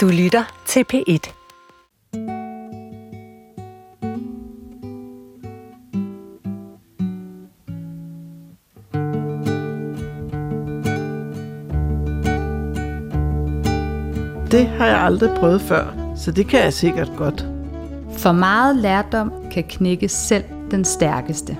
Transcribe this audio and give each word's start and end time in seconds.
Du 0.00 0.08
lytter 0.08 0.62
til 0.66 0.84
P1. 0.92 1.32
Det 14.50 14.66
har 14.66 14.86
jeg 14.86 15.00
aldrig 15.00 15.30
prøvet 15.36 15.60
før, 15.60 16.12
så 16.16 16.32
det 16.32 16.46
kan 16.46 16.60
jeg 16.60 16.72
sikkert 16.72 17.12
godt. 17.16 17.46
For 18.18 18.32
meget 18.32 18.76
lærdom 18.76 19.32
kan 19.50 19.64
knække 19.64 20.08
selv 20.08 20.44
den 20.70 20.84
stærkeste. 20.84 21.58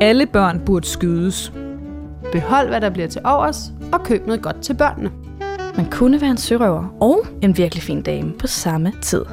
Alle 0.00 0.26
børn 0.26 0.60
burde 0.66 0.86
skydes. 0.86 1.52
Behold, 2.32 2.68
hvad 2.68 2.80
der 2.80 2.90
bliver 2.90 3.08
til 3.08 3.20
overs, 3.24 3.72
og 3.92 4.04
køb 4.04 4.26
noget 4.26 4.42
godt 4.42 4.60
til 4.62 4.74
børnene. 4.74 5.23
Man 5.76 5.90
kunne 5.90 6.20
være 6.20 6.30
en 6.30 6.36
sørøver 6.36 6.94
og 7.00 7.26
en 7.42 7.56
virkelig 7.56 7.82
fin 7.82 8.02
dame 8.02 8.32
på 8.32 8.46
samme 8.46 8.92
tid. 9.02 9.24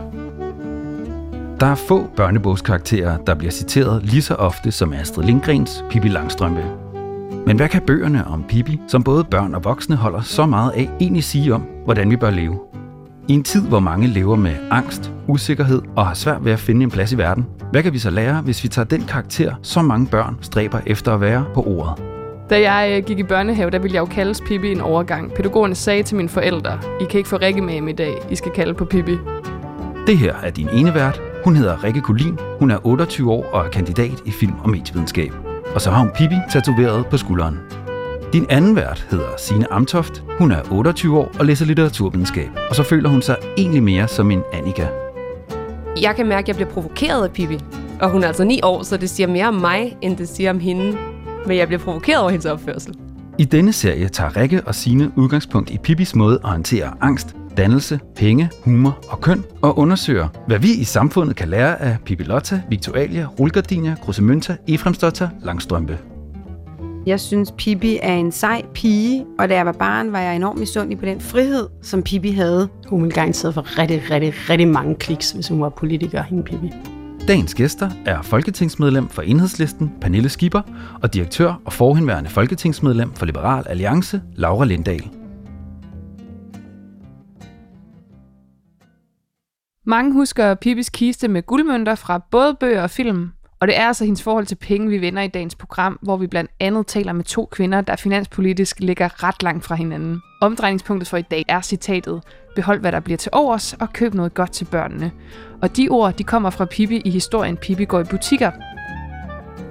Der 1.59 1.67
er 1.67 1.75
få 1.75 2.07
børnebogskarakterer, 2.15 3.17
der 3.17 3.35
bliver 3.35 3.51
citeret 3.51 4.03
lige 4.03 4.21
så 4.21 4.35
ofte 4.35 4.71
som 4.71 4.93
Astrid 4.93 5.25
Lindgrens 5.25 5.85
Pippi 5.89 6.07
Langstrømpe. 6.07 6.63
Men 7.45 7.57
hvad 7.57 7.69
kan 7.69 7.81
bøgerne 7.81 8.27
om 8.27 8.43
Pippi, 8.43 8.79
som 8.87 9.03
både 9.03 9.23
børn 9.23 9.55
og 9.55 9.63
voksne 9.63 9.95
holder 9.95 10.21
så 10.21 10.45
meget 10.45 10.71
af, 10.71 10.89
egentlig 10.99 11.23
sige 11.23 11.53
om, 11.53 11.61
hvordan 11.85 12.09
vi 12.09 12.15
bør 12.15 12.29
leve? 12.29 12.59
I 13.27 13.33
en 13.33 13.43
tid, 13.43 13.61
hvor 13.61 13.79
mange 13.79 14.07
lever 14.07 14.35
med 14.35 14.55
angst, 14.71 15.11
usikkerhed 15.27 15.81
og 15.95 16.07
har 16.07 16.13
svært 16.13 16.45
ved 16.45 16.51
at 16.51 16.59
finde 16.59 16.83
en 16.83 16.91
plads 16.91 17.11
i 17.11 17.17
verden, 17.17 17.45
hvad 17.71 17.83
kan 17.83 17.93
vi 17.93 17.99
så 17.99 18.09
lære, 18.09 18.41
hvis 18.41 18.63
vi 18.63 18.69
tager 18.69 18.85
den 18.85 19.01
karakter, 19.01 19.55
så 19.61 19.81
mange 19.81 20.07
børn 20.07 20.37
stræber 20.41 20.79
efter 20.85 21.13
at 21.13 21.21
være 21.21 21.45
på 21.53 21.63
ordet? 21.63 22.10
Da 22.51 22.71
jeg 22.71 22.97
øh, 22.97 23.05
gik 23.05 23.19
i 23.19 23.23
børnehave, 23.23 23.69
der 23.69 23.79
ville 23.79 23.95
jeg 23.95 24.01
jo 24.01 24.05
kaldes 24.05 24.41
Pippi 24.41 24.71
en 24.71 24.81
overgang. 24.81 25.33
Pædagogerne 25.33 25.75
sagde 25.75 26.03
til 26.03 26.15
mine 26.15 26.29
forældre, 26.29 26.79
I 27.01 27.03
kan 27.03 27.17
ikke 27.17 27.29
få 27.29 27.37
Rikke 27.37 27.61
med 27.61 27.89
i 27.89 27.91
dag, 27.91 28.17
I 28.29 28.35
skal 28.35 28.51
kalde 28.51 28.73
på 28.73 28.85
Pippi. 28.85 29.17
Det 30.07 30.17
her 30.17 30.35
er 30.43 30.49
din 30.49 30.69
ene 30.73 30.93
vært. 30.95 31.21
Hun 31.43 31.55
hedder 31.55 31.83
Rikke 31.83 32.01
Kulin. 32.01 32.39
Hun 32.59 32.71
er 32.71 32.77
28 32.83 33.31
år 33.31 33.45
og 33.53 33.65
er 33.65 33.69
kandidat 33.69 34.21
i 34.25 34.31
film- 34.31 34.59
og 34.63 34.69
medievidenskab. 34.69 35.31
Og 35.75 35.81
så 35.81 35.91
har 35.91 35.99
hun 35.99 36.11
Pippi 36.15 36.35
tatoveret 36.51 37.05
på 37.05 37.17
skulderen. 37.17 37.59
Din 38.33 38.45
anden 38.49 38.75
vært 38.75 39.07
hedder 39.11 39.29
Sine 39.37 39.73
Amtoft. 39.73 40.23
Hun 40.39 40.51
er 40.51 40.61
28 40.71 41.19
år 41.19 41.31
og 41.39 41.45
læser 41.45 41.65
litteraturvidenskab. 41.65 42.49
Og 42.69 42.75
så 42.75 42.83
føler 42.83 43.09
hun 43.09 43.21
sig 43.21 43.35
egentlig 43.57 43.83
mere 43.83 44.07
som 44.07 44.31
en 44.31 44.43
Annika. 44.53 44.87
Jeg 46.01 46.15
kan 46.15 46.27
mærke, 46.27 46.45
at 46.45 46.47
jeg 46.47 46.55
bliver 46.55 46.69
provokeret 46.69 47.23
af 47.23 47.31
Pippi. 47.31 47.59
Og 48.01 48.09
hun 48.09 48.23
er 48.23 48.27
altså 48.27 48.43
9 48.43 48.59
år, 48.63 48.83
så 48.83 48.97
det 48.97 49.09
siger 49.09 49.27
mere 49.27 49.47
om 49.47 49.53
mig, 49.53 49.97
end 50.01 50.17
det 50.17 50.29
siger 50.29 50.49
om 50.49 50.59
hende. 50.59 50.97
Men 51.47 51.57
jeg 51.57 51.67
bliver 51.67 51.79
provokeret 51.79 52.19
over 52.19 52.29
hendes 52.29 52.45
opførsel. 52.45 52.95
I 53.37 53.43
denne 53.43 53.73
serie 53.73 54.07
tager 54.07 54.37
Rikke 54.37 54.61
og 54.65 54.75
Sine 54.75 55.11
udgangspunkt 55.15 55.69
i 55.69 55.77
Pippis 55.77 56.15
måde 56.15 56.39
at 56.43 56.49
håndtere 56.49 56.93
angst, 57.01 57.35
dannelse, 57.57 57.99
penge, 58.15 58.49
humor 58.63 58.99
og 59.09 59.21
køn, 59.21 59.43
og 59.61 59.77
undersøger, 59.77 60.27
hvad 60.47 60.59
vi 60.59 60.73
i 60.73 60.83
samfundet 60.83 61.35
kan 61.35 61.49
lære 61.49 61.81
af 61.81 61.97
Pippi 62.05 62.23
Lotta, 62.23 62.61
Victualia, 62.69 63.27
Rulgardinia, 63.39 63.95
Krusemønta, 64.01 64.55
Efremsdotter, 64.67 65.29
Langstrømpe. 65.43 65.97
Jeg 67.05 67.19
synes, 67.19 67.53
Pippi 67.57 67.99
er 68.01 68.13
en 68.13 68.31
sej 68.31 68.61
pige, 68.73 69.25
og 69.39 69.49
da 69.49 69.55
jeg 69.55 69.65
var 69.65 69.71
barn, 69.71 70.11
var 70.11 70.19
jeg 70.19 70.35
enormt 70.35 70.59
misundelig 70.59 70.99
på 70.99 71.05
den 71.05 71.21
frihed, 71.21 71.67
som 71.81 72.03
Pippi 72.03 72.31
havde. 72.31 72.67
Hun 72.87 73.01
ville 73.01 73.13
garanteret 73.13 73.53
for 73.53 73.79
rigtig, 73.79 74.01
rigtig, 74.11 74.33
rigtig 74.49 74.67
mange 74.67 74.95
kliks, 74.95 75.31
hvis 75.31 75.47
hun 75.47 75.61
var 75.61 75.69
politiker, 75.69 76.23
hende 76.23 76.43
Pippi. 76.43 76.71
Dagens 77.27 77.55
gæster 77.55 77.89
er 78.05 78.21
folketingsmedlem 78.21 79.09
for 79.09 79.21
Enhedslisten, 79.21 79.93
Pernille 80.01 80.29
Skipper, 80.29 80.61
og 81.03 81.13
direktør 81.13 81.61
og 81.65 81.73
forhenværende 81.73 82.29
folketingsmedlem 82.29 83.13
for 83.13 83.25
Liberal 83.25 83.63
Alliance, 83.67 84.21
Laura 84.35 84.65
Lindahl. 84.65 85.09
Mange 89.85 90.13
husker 90.13 90.55
Pippis 90.55 90.89
kiste 90.89 91.27
med 91.27 91.45
guldmønter 91.45 91.95
fra 91.95 92.21
både 92.31 92.57
bøger 92.59 92.83
og 92.83 92.89
film, 92.89 93.31
og 93.59 93.67
det 93.67 93.77
er 93.77 93.87
altså 93.87 94.05
hendes 94.05 94.23
forhold 94.23 94.45
til 94.45 94.55
penge, 94.55 94.89
vi 94.89 95.01
vender 95.01 95.21
i 95.21 95.27
dagens 95.27 95.55
program, 95.55 95.99
hvor 96.01 96.17
vi 96.17 96.27
blandt 96.27 96.51
andet 96.59 96.87
taler 96.87 97.13
med 97.13 97.23
to 97.23 97.45
kvinder, 97.51 97.81
der 97.81 97.95
finanspolitisk 97.95 98.79
ligger 98.79 99.23
ret 99.23 99.43
langt 99.43 99.65
fra 99.65 99.75
hinanden. 99.75 100.21
Omdrejningspunktet 100.41 101.07
for 101.07 101.17
i 101.17 101.21
dag 101.21 101.45
er 101.47 101.61
citatet, 101.61 102.21
behold 102.55 102.79
hvad 102.79 102.91
der 102.91 102.99
bliver 102.99 103.17
til 103.17 103.29
overs, 103.33 103.73
og 103.73 103.93
køb 103.93 104.13
noget 104.13 104.33
godt 104.33 104.51
til 104.51 104.65
børnene. 104.65 105.11
Og 105.61 105.77
de 105.77 105.87
ord, 105.89 106.17
de 106.17 106.23
kommer 106.23 106.49
fra 106.49 106.65
Pippi 106.65 107.01
i 107.05 107.09
historien 107.09 107.57
Pippi 107.57 107.85
går 107.85 107.99
i 107.99 108.03
butikker. 108.03 108.51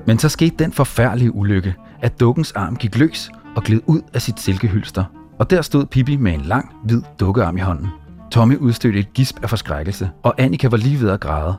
Men 0.07 0.19
så 0.19 0.29
skete 0.29 0.57
den 0.59 0.73
forfærdelige 0.73 1.35
ulykke, 1.35 1.75
at 2.03 2.21
dukkens 2.21 2.53
arm 2.53 2.77
gik 2.77 2.99
løs 2.99 3.31
og 3.57 3.63
gled 3.63 3.81
ud 3.87 4.01
af 4.15 4.23
sit 4.23 4.41
silkehylster. 4.41 5.05
Og 5.39 5.51
der 5.51 5.63
stod 5.63 5.87
Pippi 5.87 6.17
med 6.17 6.33
en 6.33 6.41
lang, 6.41 6.75
hvid 6.85 7.03
dukkearm 7.21 7.57
i 7.57 7.61
hånden. 7.61 7.87
Tommy 8.31 8.57
udstødte 8.57 8.99
et 8.99 9.13
gisp 9.13 9.37
af 9.43 9.51
forskrækkelse, 9.51 10.11
og 10.23 10.35
Annika 10.39 10.69
var 10.69 10.77
lige 10.77 11.01
ved 11.01 11.11
at 11.11 11.21
græde. 11.21 11.55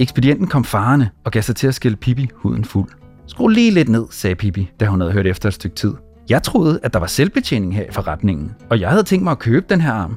Ekspedienten 0.00 0.46
kom 0.46 0.64
farerne 0.64 1.10
og 1.24 1.32
gav 1.32 1.42
sig 1.42 1.56
til 1.56 1.66
at 1.66 1.74
skælde 1.74 1.96
Pippi 1.96 2.28
huden 2.34 2.64
fuld. 2.64 2.88
Skru 3.26 3.48
lige 3.48 3.70
lidt 3.70 3.88
ned, 3.88 4.06
sagde 4.10 4.34
Pippi, 4.34 4.70
da 4.80 4.86
hun 4.86 5.00
havde 5.00 5.12
hørt 5.12 5.26
efter 5.26 5.48
et 5.48 5.54
stykke 5.54 5.76
tid. 5.76 5.94
Jeg 6.28 6.42
troede, 6.42 6.80
at 6.82 6.92
der 6.92 6.98
var 6.98 7.06
selvbetjening 7.06 7.74
her 7.74 7.82
i 7.82 7.92
forretningen, 7.92 8.54
og 8.70 8.80
jeg 8.80 8.90
havde 8.90 9.02
tænkt 9.02 9.24
mig 9.24 9.30
at 9.30 9.38
købe 9.38 9.66
den 9.68 9.80
her 9.80 9.92
arm. 9.92 10.16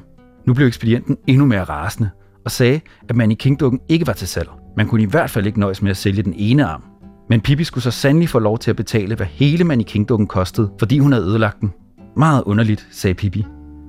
Nu 0.50 0.54
blev 0.54 0.66
ekspedienten 0.66 1.16
endnu 1.26 1.46
mere 1.46 1.64
rasende 1.64 2.10
og 2.44 2.50
sagde, 2.50 2.80
at 3.08 3.16
man 3.16 3.30
i 3.30 3.34
Kingdukken 3.34 3.80
ikke 3.88 4.06
var 4.06 4.12
til 4.12 4.28
salg. 4.28 4.48
Man 4.76 4.86
kunne 4.86 5.02
i 5.02 5.06
hvert 5.06 5.30
fald 5.30 5.46
ikke 5.46 5.60
nøjes 5.60 5.82
med 5.82 5.90
at 5.90 5.96
sælge 5.96 6.22
den 6.22 6.34
ene 6.36 6.64
arm. 6.64 6.82
Men 7.28 7.40
Pippi 7.40 7.64
skulle 7.64 7.84
så 7.84 7.90
sandelig 7.90 8.28
få 8.28 8.38
lov 8.38 8.58
til 8.58 8.70
at 8.70 8.76
betale, 8.76 9.14
hvad 9.14 9.26
hele 9.26 9.64
man 9.64 9.80
i 9.80 9.82
Kingdukken 9.82 10.26
kostede, 10.26 10.70
fordi 10.78 10.98
hun 10.98 11.12
havde 11.12 11.24
ødelagt 11.24 11.60
den. 11.60 11.72
Meget 12.16 12.42
underligt, 12.46 12.88
sagde 12.90 13.14
Pippi. 13.14 13.46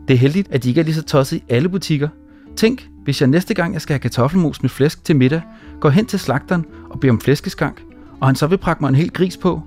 Det 0.08 0.14
er 0.14 0.18
heldigt, 0.18 0.48
at 0.52 0.64
de 0.64 0.70
ikke 0.70 0.82
er 0.82 0.86
lige 0.86 0.96
så 0.96 1.04
tosset 1.04 1.38
i 1.38 1.44
alle 1.50 1.70
butikker. 1.70 2.10
Tænk, 2.56 2.88
hvis 3.04 3.22
jeg 3.22 3.30
næste 3.30 3.54
gang, 3.54 3.74
jeg 3.74 3.82
skal 3.82 3.94
have 3.94 4.00
kartoffelmos 4.00 4.62
med 4.62 4.70
flæsk 4.70 5.04
til 5.04 5.16
middag, 5.16 5.42
går 5.80 5.90
hen 5.90 6.06
til 6.06 6.20
slagteren 6.20 6.66
og 6.90 7.00
beder 7.00 7.14
om 7.14 7.22
flæskeskank, 7.22 7.82
og 8.20 8.28
han 8.28 8.36
så 8.36 8.48
vil 8.48 8.58
prakke 8.58 8.84
mig 8.84 8.90
en 8.90 8.96
hel 8.96 9.12
gris 9.12 9.38
på. 9.38 9.62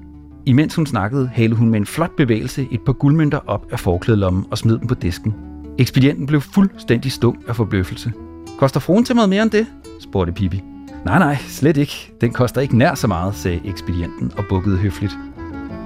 Imens 0.46 0.74
hun 0.74 0.86
snakkede, 0.86 1.30
halede 1.32 1.56
hun 1.56 1.70
med 1.70 1.80
en 1.80 1.86
flot 1.86 2.16
bevægelse 2.16 2.68
et 2.70 2.80
par 2.86 2.92
guldmønter 2.92 3.38
op 3.46 3.66
af 3.72 3.80
forklædelommen 3.80 4.46
og 4.50 4.58
smed 4.58 4.78
dem 4.78 4.88
på 4.88 4.94
disken. 4.94 5.34
Ekspedienten 5.78 6.26
blev 6.26 6.40
fuldstændig 6.40 7.12
stum 7.12 7.38
af 7.48 7.56
forbløffelse. 7.56 8.12
Koster 8.58 8.80
fruen 8.80 9.04
til 9.04 9.14
meget 9.14 9.28
mere 9.28 9.42
end 9.42 9.50
det? 9.50 9.66
spurgte 10.00 10.32
Pippi. 10.32 10.62
Nej, 11.04 11.18
nej, 11.18 11.36
slet 11.48 11.76
ikke. 11.76 12.12
Den 12.20 12.32
koster 12.32 12.60
ikke 12.60 12.78
nær 12.78 12.94
så 12.94 13.06
meget, 13.06 13.34
sagde 13.34 13.60
ekspedienten 13.64 14.32
og 14.36 14.44
bukkede 14.48 14.76
høfligt. 14.76 15.12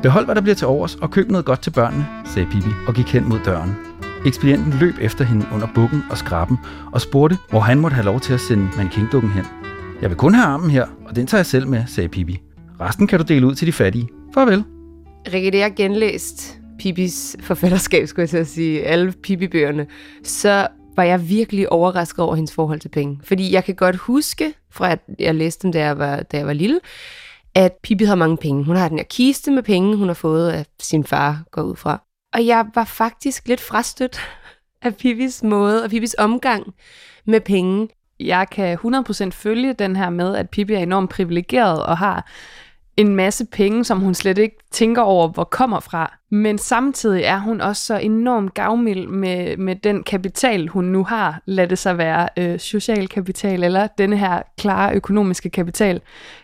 Behold, 0.02 0.24
hvad 0.24 0.34
der 0.34 0.40
bliver 0.40 0.54
til 0.54 0.66
overs, 0.66 0.94
og 0.94 1.10
køb 1.10 1.30
noget 1.30 1.44
godt 1.44 1.60
til 1.60 1.70
børnene, 1.70 2.06
sagde 2.24 2.48
Pippi 2.50 2.68
og 2.86 2.94
gik 2.94 3.12
hen 3.12 3.28
mod 3.28 3.38
døren. 3.44 3.76
Ekspedienten 4.26 4.72
løb 4.80 4.94
efter 5.00 5.24
hende 5.24 5.46
under 5.52 5.68
bukken 5.74 6.02
og 6.10 6.18
skrappen 6.18 6.58
og 6.92 7.00
spurgte, 7.00 7.38
hvor 7.50 7.60
han 7.60 7.80
måtte 7.80 7.94
have 7.94 8.04
lov 8.04 8.20
til 8.20 8.32
at 8.32 8.40
sende 8.40 8.68
mannequin-dukken 8.76 9.30
hen. 9.30 9.44
Jeg 10.02 10.10
vil 10.10 10.16
kun 10.16 10.34
have 10.34 10.46
armen 10.46 10.70
her, 10.70 10.86
og 11.08 11.16
den 11.16 11.26
tager 11.26 11.38
jeg 11.38 11.46
selv 11.46 11.68
med, 11.68 11.82
sagde 11.86 12.08
Pippi. 12.08 12.40
Resten 12.80 13.06
kan 13.06 13.18
du 13.18 13.24
dele 13.24 13.46
ud 13.46 13.54
til 13.54 13.66
de 13.66 13.72
fattige. 13.72 14.08
Farvel. 14.34 14.64
Rikke, 15.32 15.50
det 15.50 15.62
er 15.62 15.68
genlæst 15.68 16.58
Pippis 16.78 17.36
forfatterskab, 17.40 18.06
skulle 18.06 18.22
jeg 18.22 18.28
til 18.28 18.36
at 18.36 18.46
sige, 18.46 18.84
alle 18.84 19.12
Pippi-bøgerne, 19.12 19.86
så 20.22 20.68
var 20.96 21.02
jeg 21.02 21.28
virkelig 21.28 21.72
overrasket 21.72 22.24
over 22.24 22.34
hendes 22.34 22.54
forhold 22.54 22.80
til 22.80 22.88
penge. 22.88 23.20
Fordi 23.24 23.52
jeg 23.52 23.64
kan 23.64 23.74
godt 23.74 23.96
huske, 23.96 24.54
fra 24.70 24.92
at 24.92 25.00
jeg 25.18 25.34
læste 25.34 25.62
dem, 25.62 25.72
da 25.72 25.80
jeg 25.80 25.98
var, 25.98 26.20
da 26.22 26.36
jeg 26.36 26.46
var 26.46 26.52
lille, 26.52 26.80
at 27.54 27.72
Pippi 27.82 28.04
har 28.04 28.14
mange 28.14 28.36
penge. 28.36 28.64
Hun 28.64 28.76
har 28.76 28.88
den 28.88 28.98
her 28.98 29.04
kiste 29.04 29.50
med 29.50 29.62
penge, 29.62 29.96
hun 29.96 30.08
har 30.08 30.14
fået 30.14 30.50
af 30.50 30.66
sin 30.80 31.04
far, 31.04 31.42
går 31.50 31.62
ud 31.62 31.76
fra. 31.76 32.02
Og 32.34 32.46
jeg 32.46 32.66
var 32.74 32.84
faktisk 32.84 33.48
lidt 33.48 33.60
frastødt 33.60 34.20
af 34.82 34.96
Pippis 34.96 35.42
måde 35.42 35.84
og 35.84 35.90
Pippis 35.90 36.14
omgang 36.18 36.74
med 37.26 37.40
penge. 37.40 37.88
Jeg 38.20 38.46
kan 38.50 38.78
100% 38.78 39.30
følge 39.30 39.72
den 39.72 39.96
her 39.96 40.10
med, 40.10 40.36
at 40.36 40.50
Pippi 40.50 40.72
er 40.72 40.78
enormt 40.78 41.10
privilegeret 41.10 41.82
og 41.82 41.98
har 41.98 42.26
en 42.98 43.16
masse 43.16 43.44
penge, 43.44 43.84
som 43.84 44.00
hun 44.00 44.14
slet 44.14 44.38
ikke 44.38 44.56
tænker 44.70 45.02
over, 45.02 45.28
hvor 45.28 45.44
kommer 45.44 45.80
fra. 45.80 46.16
Men 46.30 46.58
samtidig 46.58 47.22
er 47.22 47.38
hun 47.38 47.60
også 47.60 47.82
så 47.82 47.96
enormt 47.96 48.54
gavmild 48.54 49.06
med, 49.06 49.56
med 49.56 49.76
den 49.76 50.02
kapital, 50.02 50.68
hun 50.68 50.84
nu 50.84 51.04
har. 51.04 51.40
Lad 51.46 51.68
det 51.68 51.78
så 51.78 51.92
være 51.92 52.28
øh, 52.36 52.58
social 52.58 53.08
kapital, 53.08 53.64
eller 53.64 53.86
denne 53.86 54.16
her 54.16 54.42
klare 54.58 54.94
økonomiske 54.94 55.50
kapital. 55.50 56.00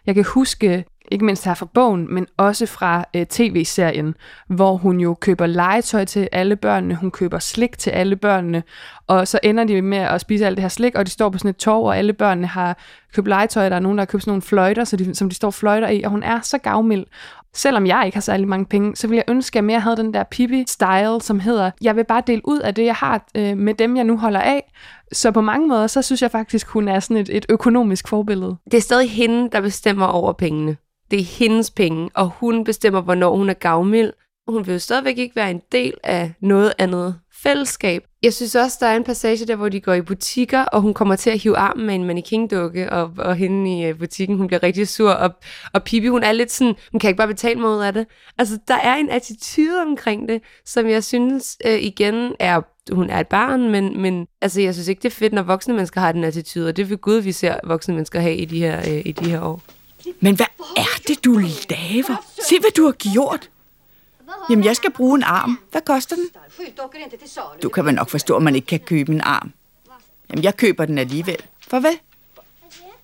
Jeg 0.07 0.15
kan 0.15 0.25
huske 0.25 0.85
ikke 1.13 1.25
mindst 1.25 1.45
her 1.45 1.55
fra 1.55 1.67
bogen, 1.75 2.15
men 2.15 2.27
også 2.37 2.67
fra 2.67 3.05
øh, 3.17 3.27
tv-serien, 3.27 4.15
hvor 4.49 4.77
hun 4.77 5.01
jo 5.01 5.15
køber 5.15 5.47
legetøj 5.47 6.05
til 6.05 6.29
alle 6.33 6.57
børnene, 6.57 6.95
hun 6.95 7.11
køber 7.11 7.39
slik 7.39 7.79
til 7.79 7.91
alle 7.91 8.17
børnene, 8.17 8.63
og 9.07 9.29
så 9.29 9.39
ender 9.43 9.65
de 9.65 9.83
med 9.83 9.99
at 9.99 10.21
spise 10.21 10.47
alt 10.47 10.57
det 10.57 10.63
her 10.63 10.69
slik, 10.69 10.95
og 10.95 11.07
de 11.07 11.11
står 11.11 11.29
på 11.29 11.39
sådan 11.39 11.49
et 11.49 11.57
torv, 11.57 11.85
og 11.85 11.99
alle 11.99 12.13
børnene 12.13 12.47
har 12.47 12.79
købt 13.15 13.29
legetøj, 13.29 13.69
der 13.69 13.77
er 13.77 13.81
nogen, 13.81 13.99
der 13.99 14.03
har 14.03 14.07
købt 14.07 14.23
sådan 14.23 14.31
nogle 14.31 14.43
fløjter, 14.43 14.85
så 14.85 14.97
de, 14.97 15.15
som 15.15 15.29
de 15.29 15.35
står 15.35 15.51
fløjter 15.51 15.89
i, 15.89 16.03
og 16.03 16.11
hun 16.11 16.23
er 16.23 16.41
så 16.41 16.59
gavmild. 16.59 17.07
Selvom 17.57 17.87
jeg 17.87 18.03
ikke 18.07 18.17
har 18.17 18.21
særlig 18.21 18.49
mange 18.49 18.67
penge, 18.67 18.97
så 18.97 19.09
vil 19.09 19.17
jeg 19.17 19.25
ønske, 19.29 19.53
at 19.53 19.57
jeg 19.57 19.65
mere 19.65 19.81
havde 19.81 19.97
den 19.97 20.15
der 20.15 20.25
Pippi-style, 20.35 21.21
som 21.21 21.41
hedder, 21.41 21.71
jeg 21.81 21.97
vil 21.97 22.05
bare 22.05 22.23
dele 22.27 22.41
ud 22.45 22.59
af 22.59 22.75
det, 22.75 22.85
jeg 22.85 22.95
har 22.95 23.27
øh, 23.35 23.57
med 23.57 23.75
dem, 23.75 23.97
jeg 23.97 24.05
nu 24.05 24.17
holder 24.17 24.41
af. 24.41 24.73
Så 25.13 25.31
på 25.31 25.41
mange 25.41 25.69
måder, 25.69 25.87
så 25.87 26.03
synes 26.03 26.23
jeg 26.23 26.31
faktisk, 26.31 26.69
hun 26.69 26.89
er 26.89 27.01
sådan 27.01 27.17
et, 27.17 27.29
et 27.37 27.47
økonomisk 27.49 28.09
forbillede. 28.09 28.57
Det 28.71 28.75
er 28.75 28.81
stadig 28.81 29.11
hende, 29.11 29.51
der 29.53 29.61
bestemmer 29.61 30.07
over 30.07 30.33
pengene. 30.33 30.77
Det 31.11 31.19
er 31.19 31.25
hendes 31.25 31.71
penge, 31.71 32.11
og 32.15 32.29
hun 32.29 32.65
bestemmer, 32.65 33.01
hvornår 33.01 33.37
hun 33.37 33.51
er 33.51 33.55
gavmild. 33.55 34.13
Hun 34.49 34.67
vil 34.67 34.73
jo 34.73 34.79
stadigvæk 34.79 35.19
ikke 35.19 35.37
være 35.37 35.51
en 35.51 35.63
del 35.73 35.95
af 36.03 36.33
noget 36.41 36.73
andet 36.79 37.19
fællesskab. 37.45 38.05
Jeg 38.23 38.35
synes 38.35 38.55
også, 38.55 38.77
der 38.81 38.87
er 38.87 38.97
en 38.97 39.05
passage 39.05 39.47
der, 39.47 39.57
hvor 39.57 39.69
de 39.69 39.81
går 39.81 39.93
i 39.93 40.03
butikker, 40.03 40.63
og 40.63 40.81
hun 40.81 40.95
kommer 40.95 41.17
til 41.17 41.31
at 41.31 41.39
hive 41.39 41.57
armen 41.57 41.87
med 41.87 41.95
en 41.95 42.05
mannequin-dukke, 42.05 42.93
og, 42.93 43.11
og 43.19 43.37
hende 43.37 43.79
i 43.79 43.85
øh, 43.85 43.99
butikken, 43.99 44.37
hun 44.37 44.47
bliver 44.47 44.63
rigtig 44.63 44.89
sur, 44.89 45.11
og, 45.11 45.31
og 45.73 45.85
Pippi, 45.85 46.09
hun 46.09 46.23
er 46.23 46.33
lidt 46.33 46.53
sådan, 46.53 46.75
hun 46.93 46.99
kan 46.99 47.09
ikke 47.09 47.19
bare 47.19 47.29
betale 47.29 47.61
mod 47.61 47.83
af 47.83 47.93
det. 47.93 48.07
Altså, 48.39 48.59
der 48.69 48.77
er 48.77 48.95
en 48.95 49.11
attitude 49.11 49.83
omkring 49.87 50.29
det, 50.29 50.43
som 50.65 50.89
jeg 50.89 51.05
synes 51.05 51.59
øh, 51.67 51.83
igen 51.83 52.35
er 52.39 52.61
hun 52.93 53.11
er 53.11 53.21
et 53.21 53.29
barn, 53.29 53.71
men, 53.71 54.03
men 54.03 54.27
altså, 54.43 54.61
jeg 54.61 54.75
synes 54.75 54.89
ikke, 54.89 55.03
det 55.03 55.09
er 55.09 55.15
fedt, 55.15 55.33
når 55.33 55.43
voksne 55.43 55.75
mennesker 55.75 56.01
har 56.01 56.13
den 56.13 56.25
attitude, 56.25 56.69
og 56.69 56.77
det 56.77 56.91
vil 56.91 56.99
Gud, 56.99 57.21
vi 57.21 57.33
ser 57.33 57.57
voksne 57.65 57.95
mennesker 57.95 58.21
have 58.21 58.37
i 58.37 58.45
de 58.45 58.59
her, 58.59 58.79
øh, 58.79 59.03
i 59.05 59.13
de 59.13 59.31
her 59.31 59.41
år. 59.41 59.63
Men 60.21 60.37
hvad 60.37 60.47
er 60.77 61.01
det, 61.09 61.25
du 61.25 61.33
laver? 61.71 62.25
Se, 62.49 62.61
hvad 62.61 62.71
du 62.77 62.85
har 62.85 62.93
gjort. 62.93 63.51
Jamen, 64.51 64.65
jeg 64.65 64.77
skal 64.77 64.93
bruge 64.93 65.15
en 65.17 65.23
arm. 65.23 65.59
Hvad 65.71 65.83
koster 65.83 66.17
den? 66.17 66.31
Du 67.63 67.69
kan 67.69 67.85
vel 67.85 67.95
nok 67.95 68.11
forstå, 68.11 68.37
at 68.37 68.43
man 68.43 68.55
ikke 68.55 68.67
kan 68.67 68.81
købe 68.81 69.13
en 69.13 69.21
arm. 69.21 69.53
Jamen, 70.31 70.45
jeg 70.45 70.57
køber 70.57 70.85
den 70.85 70.99
alligevel. 70.99 71.43
For 71.69 71.81
hvad? 71.81 71.95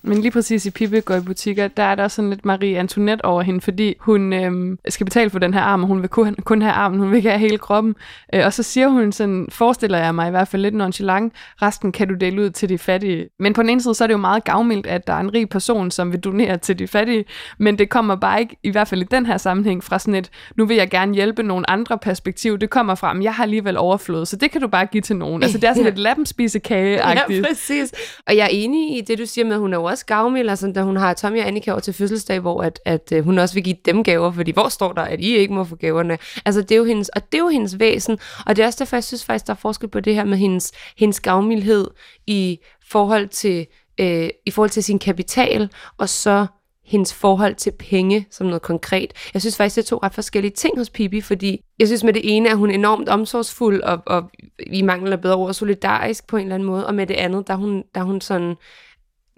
Men 0.03 0.19
lige 0.19 0.31
præcis 0.31 0.67
i 0.67 0.71
Pippi 0.71 1.01
går 1.01 1.15
i 1.15 1.21
butikker, 1.21 1.69
der 1.69 1.83
er 1.83 1.95
der 1.95 2.05
også 2.05 2.15
sådan 2.15 2.31
lidt 2.31 2.45
Marie 2.45 2.79
Antoinette 2.79 3.25
over 3.25 3.43
hende, 3.43 3.61
fordi 3.61 3.95
hun 3.99 4.33
øhm, 4.33 4.79
skal 4.89 5.05
betale 5.05 5.31
for 5.31 5.39
den 5.39 5.55
her 5.55 5.61
arm, 5.61 5.83
og 5.83 5.89
hun 5.89 6.01
vil 6.01 6.09
kun, 6.09 6.35
kun 6.45 6.63
have 6.63 6.73
armen, 6.73 7.01
hun 7.01 7.11
vil 7.11 7.17
ikke 7.17 7.29
have 7.29 7.41
hele 7.41 7.59
kroppen. 7.59 7.95
Øh, 8.35 8.47
og 8.47 8.53
så 8.53 8.63
siger 8.63 8.89
hun 8.89 9.13
sådan, 9.13 9.47
forestiller 9.51 9.99
jeg 9.99 10.15
mig 10.15 10.29
i 10.29 10.31
hvert 10.31 10.49
fald 10.49 10.63
lidt 10.63 10.75
nonchalant, 10.75 11.33
resten 11.63 11.93
kan 11.93 12.09
du 12.09 12.15
dele 12.15 12.43
ud 12.43 12.51
til 12.51 12.69
de 12.69 12.79
fattige. 12.79 13.29
Men 13.39 13.53
på 13.53 13.63
den 13.63 13.71
ene 13.71 13.83
side, 13.83 13.95
så 13.95 14.05
er 14.05 14.07
det 14.07 14.13
jo 14.13 14.19
meget 14.19 14.45
gavmildt, 14.45 14.87
at 14.87 15.07
der 15.07 15.13
er 15.13 15.21
en 15.21 15.35
rig 15.35 15.49
person, 15.49 15.91
som 15.91 16.13
vil 16.13 16.21
donere 16.21 16.57
til 16.57 16.79
de 16.79 16.89
fattige, 16.89 17.25
men 17.59 17.79
det 17.79 17.89
kommer 17.89 18.17
bare 18.17 18.41
ikke, 18.41 18.57
i 18.63 18.71
hvert 18.71 18.89
fald 18.89 19.03
i 19.03 19.07
den 19.11 19.27
her 19.27 19.37
sammenhæng, 19.37 19.85
fra 19.85 19.99
sådan 19.99 20.15
et, 20.15 20.31
nu 20.57 20.67
vil 20.67 20.77
jeg 20.77 20.91
gerne 20.91 21.15
hjælpe 21.15 21.43
nogle 21.43 21.71
andre 21.71 21.99
perspektiv. 21.99 22.59
Det 22.59 22.71
kommer 22.71 22.95
fra, 22.95 23.17
at 23.17 23.23
jeg 23.23 23.35
har 23.35 23.43
alligevel 23.43 23.79
overflod, 23.79 24.27
så 24.27 24.37
det 24.37 24.51
kan 24.51 24.61
du 24.61 24.69
bare 24.69 24.87
give 24.87 25.01
til 25.01 25.17
nogen. 25.17 25.43
Altså 25.43 25.59
det 25.59 25.69
er 25.69 25.75
sådan 25.75 25.85
lidt 25.95 25.99
lappenspisekage-agtigt. 25.99 27.37
Ja, 27.37 27.43
præcis. 27.49 27.93
Og 28.27 28.37
jeg 28.37 28.45
er 28.45 28.49
enig 28.51 28.99
i 28.99 29.01
det, 29.01 29.19
du 29.19 29.27
siger 29.27 29.45
med, 29.45 29.53
at 29.53 29.61
hun 29.61 29.75
er 29.75 29.79
også 29.91 30.07
gavmild, 30.07 30.49
altså 30.49 30.73
da 30.75 30.83
hun 30.83 30.97
har 30.97 31.15
Tommy 31.15 31.41
og 31.41 31.47
Annika 31.47 31.71
over 31.71 31.81
til 31.81 31.95
fødselsdag, 31.95 32.41
hvor 32.41 32.63
at, 32.63 32.81
at, 32.85 33.13
øh, 33.13 33.25
hun 33.25 33.39
også 33.39 33.55
vil 33.55 33.65
give 33.65 33.77
dem 33.85 34.05
gaver, 34.05 34.33
fordi 34.33 34.51
hvor 34.51 34.69
står 34.69 34.93
der, 34.93 35.03
at 35.03 35.21
I 35.21 35.37
ikke 35.37 35.55
må 35.55 35.65
få 35.65 35.77
gaverne? 35.77 36.19
Altså 36.45 36.63
det 36.63 36.73
er 36.73 36.77
jo 36.77 36.85
hendes, 36.85 37.09
og 37.09 37.33
det 37.33 37.39
er 37.39 37.43
jo 37.43 37.49
hendes 37.49 37.79
væsen, 37.79 38.19
og 38.47 38.57
det 38.57 38.63
er 38.63 38.67
også 38.67 38.79
derfor, 38.79 38.97
jeg 38.97 39.05
synes 39.05 39.25
faktisk, 39.25 39.47
der 39.47 39.53
er 39.53 39.57
forskel 39.57 39.89
på 39.89 40.01
det 40.01 40.15
her 40.15 40.25
med 40.25 40.39
hendes, 40.39 40.73
hendes 40.99 41.21
gavmildhed 41.21 41.87
i 42.27 42.59
forhold 42.91 43.29
til, 43.29 43.67
øh, 44.01 44.29
i 44.47 44.51
forhold 44.51 44.71
til 44.71 44.85
sin 44.85 44.99
kapital, 44.99 45.71
og 45.99 46.09
så 46.09 46.47
hendes 46.91 47.15
forhold 47.15 47.55
til 47.55 47.71
penge 47.71 48.27
som 48.31 48.47
noget 48.47 48.63
konkret. 48.63 49.13
Jeg 49.35 49.43
synes 49.43 49.57
faktisk, 49.57 49.77
det 49.77 49.83
er 49.83 49.87
to 49.87 49.99
ret 50.03 50.15
forskellige 50.15 50.53
ting 50.53 50.79
hos 50.79 50.91
Pippi, 50.91 51.21
fordi 51.21 51.61
jeg 51.79 51.87
synes 51.87 52.05
med 52.05 52.13
det 52.13 52.37
ene 52.37 52.49
er 52.49 52.55
hun 52.55 52.71
enormt 52.71 53.09
omsorgsfuld 53.09 53.83
og, 53.83 54.03
og 54.07 54.31
i 54.67 54.83
mangel 54.83 55.13
af 55.13 55.21
bedre 55.21 55.37
ord 55.37 55.55
solidarisk 55.55 56.27
på 56.27 56.37
en 56.37 56.43
eller 56.43 56.55
anden 56.55 56.67
måde, 56.67 56.87
og 56.87 56.95
med 56.95 57.07
det 57.07 57.15
andet, 57.15 57.47
der 57.47 57.53
er 57.53 57.59
hun, 57.59 57.85
der 57.95 58.01
er 58.01 58.05
hun 58.05 58.21
sådan 58.21 58.55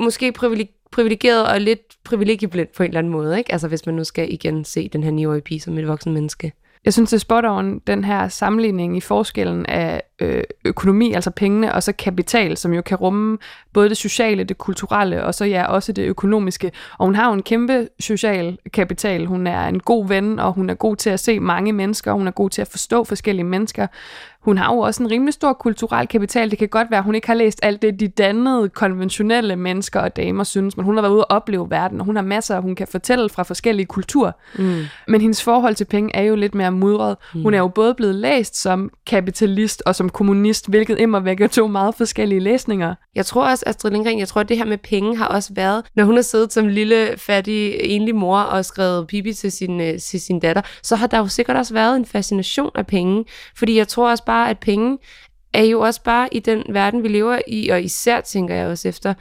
måske 0.02 0.32
privilegeret 0.92 1.46
og 1.46 1.60
lidt 1.60 1.80
privilegieblind 2.04 2.68
på 2.76 2.82
en 2.82 2.88
eller 2.88 2.98
anden 2.98 3.12
måde, 3.12 3.38
ikke? 3.38 3.52
Altså 3.52 3.68
hvis 3.68 3.86
man 3.86 3.94
nu 3.94 4.04
skal 4.04 4.32
igen 4.32 4.64
se 4.64 4.88
den 4.88 5.02
her 5.02 5.10
9-årige 5.10 5.42
pige 5.42 5.60
som 5.60 5.78
et 5.78 5.88
voksen 5.88 6.12
menneske. 6.12 6.52
Jeg 6.84 6.92
synes, 6.92 7.10
det 7.10 7.16
er 7.16 7.20
spot 7.20 7.44
on, 7.44 7.78
den 7.78 8.04
her 8.04 8.28
sammenligning 8.28 8.96
i 8.96 9.00
forskellen 9.00 9.66
af 9.66 10.02
øh, 10.22 10.44
økonomi, 10.64 11.12
altså 11.12 11.30
pengene, 11.30 11.74
og 11.74 11.82
så 11.82 11.92
kapital, 11.92 12.56
som 12.56 12.72
jo 12.72 12.82
kan 12.82 12.96
rumme 12.96 13.38
både 13.72 13.88
det 13.88 13.96
sociale, 13.96 14.44
det 14.44 14.58
kulturelle, 14.58 15.24
og 15.24 15.34
så 15.34 15.44
ja, 15.44 15.66
også 15.66 15.92
det 15.92 16.04
økonomiske. 16.04 16.72
Og 16.98 17.06
hun 17.06 17.14
har 17.14 17.26
jo 17.26 17.32
en 17.32 17.42
kæmpe 17.42 17.88
social 18.00 18.58
kapital. 18.72 19.26
Hun 19.26 19.46
er 19.46 19.66
en 19.66 19.80
god 19.80 20.08
ven, 20.08 20.38
og 20.38 20.52
hun 20.52 20.70
er 20.70 20.74
god 20.74 20.96
til 20.96 21.10
at 21.10 21.20
se 21.20 21.40
mange 21.40 21.72
mennesker, 21.72 22.10
og 22.10 22.18
hun 22.18 22.26
er 22.26 22.32
god 22.32 22.50
til 22.50 22.62
at 22.62 22.68
forstå 22.68 23.04
forskellige 23.04 23.44
mennesker 23.44 23.86
hun 24.42 24.58
har 24.58 24.74
jo 24.74 24.78
også 24.78 25.02
en 25.02 25.10
rimelig 25.10 25.34
stor 25.34 25.52
kulturel 25.52 26.06
kapital. 26.08 26.50
Det 26.50 26.58
kan 26.58 26.68
godt 26.68 26.90
være, 26.90 26.98
at 26.98 27.04
hun 27.04 27.14
ikke 27.14 27.26
har 27.26 27.34
læst 27.34 27.60
alt 27.62 27.82
det, 27.82 28.00
de 28.00 28.08
dannede, 28.08 28.68
konventionelle 28.68 29.56
mennesker 29.56 30.00
og 30.00 30.16
damer 30.16 30.44
synes, 30.44 30.76
men 30.76 30.84
hun 30.86 30.94
har 30.96 31.02
været 31.02 31.12
ude 31.12 31.24
og 31.24 31.36
opleve 31.36 31.70
verden, 31.70 32.00
og 32.00 32.06
hun 32.06 32.16
har 32.16 32.22
masser, 32.22 32.60
hun 32.60 32.74
kan 32.74 32.86
fortælle 32.86 33.28
fra 33.28 33.42
forskellige 33.42 33.86
kulturer. 33.86 34.32
Mm. 34.58 34.82
Men 35.08 35.20
hendes 35.20 35.42
forhold 35.42 35.74
til 35.74 35.84
penge 35.84 36.16
er 36.16 36.22
jo 36.22 36.34
lidt 36.34 36.54
mere 36.54 36.70
mudret. 36.70 37.16
Mm. 37.34 37.42
Hun 37.42 37.54
er 37.54 37.58
jo 37.58 37.68
både 37.68 37.94
blevet 37.94 38.14
læst 38.14 38.62
som 38.62 38.90
kapitalist 39.06 39.82
og 39.86 39.94
som 39.94 40.08
kommunist, 40.12 40.68
hvilket 40.68 40.98
immer 40.98 41.20
vækker 41.20 41.46
to 41.46 41.66
meget 41.66 41.94
forskellige 41.94 42.40
læsninger. 42.40 42.94
Jeg 43.14 43.26
tror 43.26 43.44
også, 43.46 43.64
Astrid 43.66 43.90
Lindgren, 43.90 44.18
jeg 44.18 44.28
tror, 44.28 44.40
at 44.40 44.48
det 44.48 44.58
her 44.58 44.64
med 44.64 44.78
penge 44.78 45.16
har 45.16 45.26
også 45.26 45.54
været, 45.54 45.84
når 45.94 46.04
hun 46.04 46.14
har 46.14 46.22
siddet 46.22 46.52
som 46.52 46.68
lille, 46.68 47.18
fattig, 47.18 47.74
enlig 47.80 48.14
mor 48.14 48.38
og 48.38 48.64
skrevet 48.64 49.06
Bibi 49.06 49.32
til 49.32 49.52
sin, 49.52 49.80
øh, 49.80 49.98
til 49.98 50.20
sin 50.20 50.40
datter, 50.40 50.62
så 50.82 50.96
har 50.96 51.06
der 51.06 51.18
jo 51.18 51.28
sikkert 51.28 51.56
også 51.56 51.74
været 51.74 51.96
en 51.96 52.06
fascination 52.06 52.70
af 52.74 52.86
penge. 52.86 53.24
Fordi 53.56 53.76
jeg 53.78 53.88
tror 53.88 54.10
også 54.10 54.24
bare, 54.24 54.50
at 54.50 54.58
penge 54.58 54.98
er 55.54 55.64
jo 55.64 55.80
også 55.80 56.02
bare 56.02 56.28
i 56.32 56.38
den 56.38 56.64
verden, 56.68 57.02
vi 57.02 57.08
lever 57.08 57.38
i, 57.46 57.68
og 57.68 57.82
især 57.82 58.20
tænker 58.20 58.54
jeg 58.54 58.66
også 58.66 58.88
efter, 58.88 59.14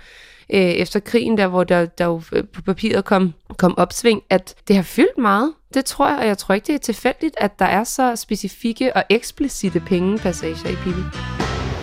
øh, 0.54 0.60
efter 0.60 1.00
krigen, 1.00 1.38
der 1.38 1.48
hvor 1.48 1.64
der, 1.64 1.86
der 1.86 2.06
jo 2.06 2.22
øh, 2.34 2.44
på 2.54 2.62
papiret 2.62 3.06
kom, 3.06 3.34
kom 3.58 3.78
opsving, 3.78 4.22
at 4.30 4.56
det 4.68 4.76
har 4.76 4.84
fyldt 4.84 5.18
meget. 5.18 5.54
Det 5.74 5.86
tror 5.86 6.10
jeg, 6.10 6.18
og 6.18 6.28
jeg 6.28 6.38
tror 6.38 6.56
ikke, 6.56 6.68
det 6.68 6.76
er 6.76 6.80
tilfældigt, 6.80 7.36
at 7.38 7.60
der 7.60 7.66
er 7.66 7.84
så 7.84 8.16
specifikke 8.16 8.96
og 8.96 9.04
eksplicite 9.10 9.80
pengepassager 9.80 10.70
i 10.70 10.76
Pippi. 10.76 11.02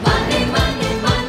Money, 0.07 0.47
money, 0.47 1.01
money. 1.03 1.29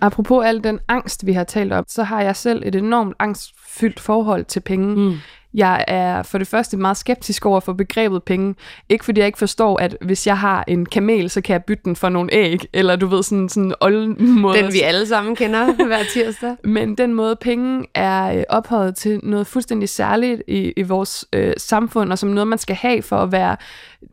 Apropos 0.00 0.44
al 0.44 0.64
den 0.64 0.78
angst, 0.88 1.26
vi 1.26 1.32
har 1.32 1.44
talt 1.44 1.72
om, 1.72 1.84
så 1.88 2.02
har 2.02 2.22
jeg 2.22 2.36
selv 2.36 2.62
et 2.66 2.74
enormt 2.74 3.14
angstfyldt 3.18 4.00
forhold 4.00 4.44
til 4.44 4.60
penge. 4.60 4.96
Mm. 4.96 5.16
Jeg 5.56 5.84
er 5.88 6.22
for 6.22 6.38
det 6.38 6.46
første 6.46 6.76
meget 6.76 6.96
skeptisk 6.96 7.46
over 7.46 7.60
for 7.60 7.72
begrebet 7.72 8.22
penge. 8.22 8.54
Ikke 8.88 9.04
fordi 9.04 9.20
jeg 9.20 9.26
ikke 9.26 9.38
forstår, 9.38 9.80
at 9.80 9.96
hvis 10.00 10.26
jeg 10.26 10.38
har 10.38 10.64
en 10.68 10.86
kamel, 10.86 11.30
så 11.30 11.40
kan 11.40 11.52
jeg 11.52 11.64
bytte 11.64 11.82
den 11.84 11.96
for 11.96 12.08
nogle 12.08 12.32
æg, 12.32 12.60
eller 12.72 12.96
du 12.96 13.06
ved, 13.06 13.22
sådan 13.22 13.48
sådan 13.48 13.72
måde. 14.18 14.58
Den 14.58 14.72
vi 14.72 14.80
alle 14.80 15.06
sammen 15.06 15.36
kender 15.36 15.72
hver 15.86 16.02
tirsdag. 16.12 16.56
Men 16.64 16.94
den 16.94 17.14
måde, 17.14 17.36
penge 17.36 17.86
er 17.94 18.38
øh, 18.38 18.44
ophøjet 18.48 18.96
til 18.96 19.20
noget 19.22 19.46
fuldstændig 19.46 19.88
særligt 19.88 20.42
i, 20.48 20.72
i 20.76 20.82
vores 20.82 21.24
øh, 21.32 21.52
samfund, 21.56 22.12
og 22.12 22.18
som 22.18 22.28
noget, 22.28 22.48
man 22.48 22.58
skal 22.58 22.76
have 22.76 23.02
for 23.02 23.16
at 23.16 23.32
være 23.32 23.56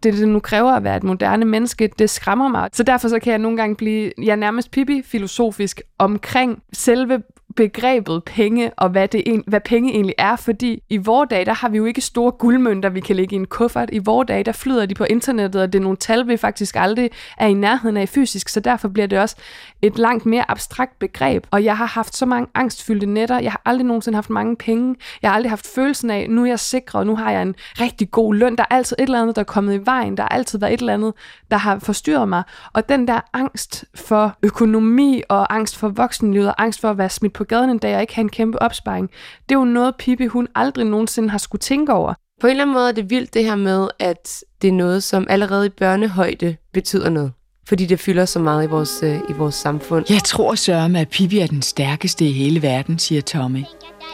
det, 0.04 0.14
det 0.14 0.28
nu 0.28 0.40
kræver 0.40 0.72
at 0.72 0.84
være 0.84 0.98
et 0.98 1.04
moderne 1.04 1.46
menneske, 1.46 1.90
det 2.00 2.10
skræmmer 2.10 2.48
mig. 2.48 2.70
Så 2.74 2.84
derfor 2.84 3.08
så 3.08 3.20
kan 3.20 3.32
jeg 3.32 3.40
nogle 3.40 3.58
gange 3.58 3.76
blive, 3.76 4.12
ja, 4.26 4.36
nærmest 4.36 4.72
pipi-filosofisk 4.72 5.82
omkring 5.98 6.64
selve 6.74 7.22
begrebet 7.56 8.24
penge, 8.24 8.72
og 8.78 8.90
hvad, 8.90 9.08
det, 9.08 9.44
hvad 9.48 9.62
penge 9.62 9.94
egentlig 9.94 10.16
er, 10.18 10.36
fordi 10.36 10.84
i 10.90 10.98
vores 10.98 11.30
dag, 11.30 11.46
der 11.46 11.54
har 11.54 11.70
vi 11.70 11.78
jo 11.78 11.86
ikke 11.86 12.02
store 12.02 12.32
guldmønter, 12.32 12.90
vi 12.90 13.00
kan 13.00 13.16
lægge 13.16 13.36
i 13.36 13.40
en 13.40 13.46
kuffert. 13.46 13.90
I 13.92 13.98
vores 13.98 14.28
dag, 14.28 14.46
der 14.46 14.52
flyder 14.52 14.86
de 14.86 14.96
på 14.96 15.04
internettet, 15.04 15.62
og 15.62 15.74
det 15.74 15.80
er 15.80 15.84
nogle 15.84 15.98
tal, 15.98 16.28
vi 16.28 16.38
faktisk 16.38 16.76
aldrig 16.76 17.10
er 17.38 17.48
i 17.48 17.54
nærheden 17.54 17.98
af 17.98 18.10
fysisk, 18.10 18.50
så 18.50 18.60
derfor 18.60 18.88
bliver 18.88 19.08
det 19.08 19.20
også 19.20 19.36
et 19.82 19.98
langt 19.98 20.26
mere 20.26 20.52
abstrakt 20.52 21.00
begreb. 21.00 21.48
Og 21.52 21.64
jeg 21.64 21.78
har 21.78 21.86
haft 21.86 22.16
så 22.16 22.26
mange 22.26 22.48
angstfyldte 22.56 23.06
netter, 23.06 23.40
jeg 23.40 23.52
har 23.52 23.62
aldrig 23.66 23.86
nogensinde 23.86 24.16
haft 24.16 24.30
mange 24.30 24.56
penge, 24.56 24.96
jeg 25.22 25.30
har 25.30 25.36
aldrig 25.36 25.52
haft 25.52 25.68
følelsen 25.76 26.10
af, 26.10 26.30
nu 26.30 26.44
er 26.44 26.48
jeg 26.48 26.60
sikker, 26.60 27.00
og 27.00 27.06
nu 27.06 27.16
har 27.16 27.32
jeg 27.32 27.42
en 27.42 27.56
rigtig 27.80 28.12
god 28.12 28.36
løn, 28.36 28.56
der 28.56 28.64
er 28.70 28.76
altid 28.76 28.96
et 29.00 29.04
eller 29.04 29.22
andet, 29.22 29.36
der 29.36 29.42
er 29.42 29.46
kommet 29.46 29.76
i 29.76 29.86
vejen, 29.86 30.18
der 30.18 30.24
har 30.24 30.30
altid 30.30 30.60
været 30.60 30.74
et 30.74 30.80
eller 30.80 30.94
andet, 30.94 31.14
der 31.52 31.58
har 31.58 31.80
forstyrret 31.80 32.30
mig. 32.30 32.44
Og 32.74 32.90
den 32.90 33.08
der 33.08 33.20
angst 33.34 33.86
for 33.96 34.38
økonomi, 34.44 35.22
og 35.30 35.56
angst 35.56 35.78
for 35.78 35.90
voksenlivet, 35.90 36.48
og 36.48 36.64
angst 36.64 36.82
for 36.82 36.90
at 36.90 36.98
være 36.98 37.10
smidt 37.10 37.34
på 37.34 37.43
gaden 37.46 37.70
en 37.70 37.78
dag, 37.78 37.96
og 37.96 38.02
ikke 38.02 38.16
have 38.16 38.24
en 38.24 38.30
kæmpe 38.30 38.62
opsparing, 38.62 39.10
det 39.50 39.56
er 39.56 39.60
jo 39.60 39.66
noget, 39.66 39.96
Pippi 39.96 40.26
hun 40.26 40.48
aldrig 40.56 40.86
nogensinde 40.86 41.30
har 41.30 41.38
skulle 41.38 41.60
tænke 41.60 41.94
over. 41.94 42.14
På 42.42 42.48
en 42.48 42.52
eller 42.52 42.64
anden 42.64 42.74
måde 42.74 42.88
er 42.88 42.92
det 42.92 43.10
vildt 43.10 43.34
det 43.34 43.46
her 43.46 43.56
med, 43.56 43.88
at 44.00 44.44
det 44.62 44.68
er 44.68 44.72
noget, 44.72 45.04
som 45.04 45.28
allerede 45.30 45.66
i 45.66 45.70
børnehøjde 45.70 46.56
betyder 46.74 47.10
noget 47.10 47.32
fordi 47.68 47.86
det 47.86 48.00
fylder 48.00 48.26
så 48.26 48.40
meget 48.40 48.64
i 48.64 48.68
vores, 48.68 49.04
øh, 49.04 49.16
i 49.30 49.34
vores 49.34 49.56
samfund. 49.56 50.06
Jeg 50.10 50.24
tror 50.24 50.56
sørme, 50.56 51.00
at 51.00 51.10
Pippi 51.10 51.40
er 51.40 51.48
den 51.48 51.62
stærkeste 51.62 52.26
i 52.26 52.32
hele 52.32 52.62
verden, 52.62 53.00
siger 53.00 53.22
Tommy. 53.22 53.64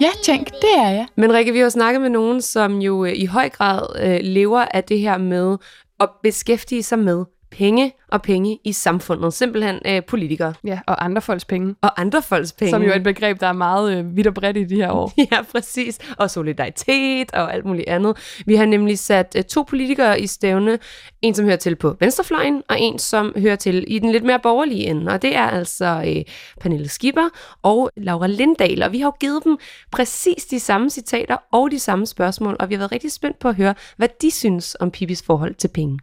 Ja, 0.02 0.10
tænk, 0.24 0.48
det 0.48 0.78
er 0.78 0.90
jeg. 0.90 1.08
Men 1.18 1.34
Rikke, 1.34 1.52
vi 1.52 1.58
har 1.58 1.64
jo 1.64 1.70
snakket 1.70 2.02
med 2.02 2.10
nogen, 2.10 2.42
som 2.42 2.82
jo 2.82 3.06
øh, 3.06 3.14
i 3.16 3.26
høj 3.26 3.50
grad 3.50 3.82
øh, 4.02 4.20
lever 4.22 4.66
af 4.74 4.84
det 4.84 5.00
her 5.00 5.18
med 5.18 5.58
at 6.00 6.10
beskæftige 6.24 6.84
sig 6.84 7.00
med 7.00 7.26
penge 7.52 7.94
og 8.08 8.22
penge 8.22 8.60
i 8.64 8.72
samfundet. 8.72 9.34
Simpelthen 9.34 9.80
øh, 9.86 10.02
politikere. 10.08 10.54
Ja, 10.66 10.80
og 10.88 11.06
andre 11.06 11.22
folks 11.22 11.46
penge. 11.46 11.76
Og 11.82 12.02
andre 12.02 12.22
folks 12.22 12.52
penge. 12.52 12.70
Som 12.70 12.84
jo 12.84 12.92
er 12.92 12.96
et 12.96 13.04
begreb, 13.04 13.40
der 13.40 13.48
er 13.48 13.54
meget 13.54 13.98
øh, 13.98 14.16
vidt 14.16 14.28
og 14.28 14.34
bredt 14.34 14.58
i 14.58 14.64
de 14.64 14.76
her 14.76 14.92
år. 14.92 15.14
ja, 15.32 15.42
præcis. 15.52 16.00
Og 16.18 16.32
solidaritet 16.32 17.32
og 17.32 17.54
alt 17.54 17.66
muligt 17.66 17.90
andet. 17.90 18.42
Vi 18.46 18.56
har 18.56 18.66
nemlig 18.66 19.00
sat 19.00 19.36
øh, 19.38 19.44
to 19.44 19.64
politikere 19.64 20.22
i 20.22 20.28
stævne. 20.28 20.80
En, 21.22 21.36
som 21.36 21.46
hører 21.46 21.58
til 21.58 21.76
på 21.76 21.96
venstrefløjen, 22.00 22.64
og 22.70 22.80
en, 22.80 23.00
som 23.00 23.34
hører 23.38 23.56
til 23.56 23.86
i 23.88 24.00
den 24.00 24.12
lidt 24.12 24.24
mere 24.24 24.40
borgerlige 24.40 24.86
ende. 24.86 25.12
Og 25.12 25.22
det 25.22 25.36
er 25.36 25.48
altså 25.48 26.04
øh, 26.08 26.24
Pernille 26.62 26.90
Skipper 26.90 27.30
og 27.64 27.90
Laura 27.98 28.28
Lindahl. 28.28 28.84
Og 28.84 28.92
vi 28.92 29.00
har 29.00 29.08
jo 29.08 29.14
givet 29.20 29.44
dem 29.44 29.58
præcis 29.92 30.46
de 30.46 30.60
samme 30.60 30.90
citater 30.90 31.38
og 31.52 31.72
de 31.72 31.80
samme 31.80 32.06
spørgsmål, 32.06 32.56
og 32.60 32.70
vi 32.70 32.74
har 32.74 32.80
været 32.80 32.92
rigtig 32.92 33.12
spændt 33.12 33.40
på 33.40 33.48
at 33.48 33.56
høre, 33.56 33.76
hvad 33.98 34.08
de 34.22 34.32
synes 34.32 34.78
om 34.80 34.92
Pipis 34.92 35.24
forhold 35.24 35.56
til 35.56 35.68
penge. 35.68 36.00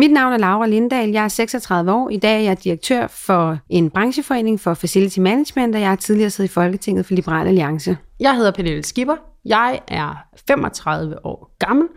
Mit 0.00 0.12
navn 0.12 0.32
er 0.32 0.38
Laura 0.38 0.66
Lindahl. 0.66 1.10
Jeg 1.10 1.24
er 1.24 1.28
36 1.28 1.92
år. 1.92 2.08
I 2.10 2.16
dag 2.16 2.36
er 2.36 2.40
jeg 2.40 2.64
direktør 2.64 3.06
for 3.06 3.58
en 3.68 3.90
brancheforening 3.90 4.60
for 4.60 4.74
Facility 4.74 5.18
Management, 5.18 5.74
og 5.74 5.80
jeg 5.80 5.88
har 5.88 5.96
tidligere 5.96 6.30
siddet 6.30 6.50
i 6.50 6.52
Folketinget 6.52 7.06
for 7.06 7.14
Liberal 7.14 7.46
Alliance. 7.46 7.96
Jeg 8.20 8.36
hedder 8.36 8.50
Pernille 8.50 8.82
Skipper. 8.84 9.16
Jeg 9.44 9.80
er 9.88 10.14
35 10.48 11.26
år 11.26 11.54
gammel, 11.58 11.88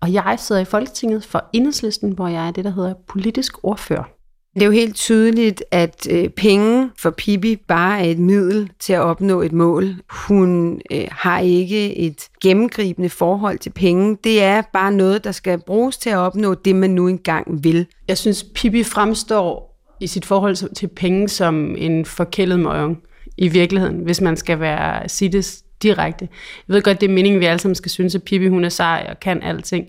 Og 0.00 0.12
jeg 0.12 0.34
sidder 0.38 0.60
i 0.60 0.64
Folketinget 0.64 1.24
for 1.24 1.44
Enhedslisten, 1.52 2.12
hvor 2.12 2.28
jeg 2.28 2.46
er 2.46 2.50
det, 2.50 2.64
der 2.64 2.70
hedder 2.70 2.94
politisk 3.08 3.52
ordfører. 3.62 4.15
Det 4.56 4.62
er 4.62 4.66
jo 4.66 4.72
helt 4.72 4.96
tydeligt, 4.96 5.64
at 5.70 6.06
øh, 6.10 6.28
penge 6.28 6.90
for 6.98 7.10
Pippi 7.10 7.56
bare 7.56 8.00
er 8.00 8.10
et 8.10 8.18
middel 8.18 8.70
til 8.78 8.92
at 8.92 9.00
opnå 9.00 9.42
et 9.42 9.52
mål. 9.52 9.94
Hun 10.10 10.80
øh, 10.92 11.04
har 11.10 11.40
ikke 11.40 11.96
et 11.96 12.28
gennemgribende 12.42 13.08
forhold 13.08 13.58
til 13.58 13.70
penge. 13.70 14.16
Det 14.24 14.42
er 14.42 14.62
bare 14.72 14.92
noget, 14.92 15.24
der 15.24 15.32
skal 15.32 15.58
bruges 15.66 15.96
til 15.96 16.10
at 16.10 16.16
opnå 16.16 16.54
det, 16.54 16.76
man 16.76 16.90
nu 16.90 17.08
engang 17.08 17.64
vil. 17.64 17.86
Jeg 18.08 18.18
synes, 18.18 18.44
Pippi 18.54 18.82
fremstår 18.82 19.78
i 20.00 20.06
sit 20.06 20.24
forhold 20.24 20.74
til 20.74 20.86
penge 20.86 21.28
som 21.28 21.74
en 21.78 22.04
forkældet 22.04 22.60
møgung 22.60 22.98
i 23.36 23.48
virkeligheden, 23.48 23.98
hvis 23.98 24.20
man 24.20 24.36
skal 24.36 24.60
være 24.60 25.08
sige 25.08 25.32
det 25.32 25.58
direkte. 25.82 26.28
Jeg 26.68 26.74
ved 26.74 26.82
godt, 26.82 27.00
det 27.00 27.08
er 27.08 27.14
meningen, 27.14 27.40
vi 27.40 27.46
alle 27.46 27.60
sammen 27.60 27.74
skal 27.74 27.90
synes, 27.90 28.14
at 28.14 28.22
Pippi 28.22 28.48
hun 28.48 28.64
er 28.64 28.68
sej 28.68 29.06
og 29.10 29.20
kan 29.20 29.42
alting. 29.42 29.86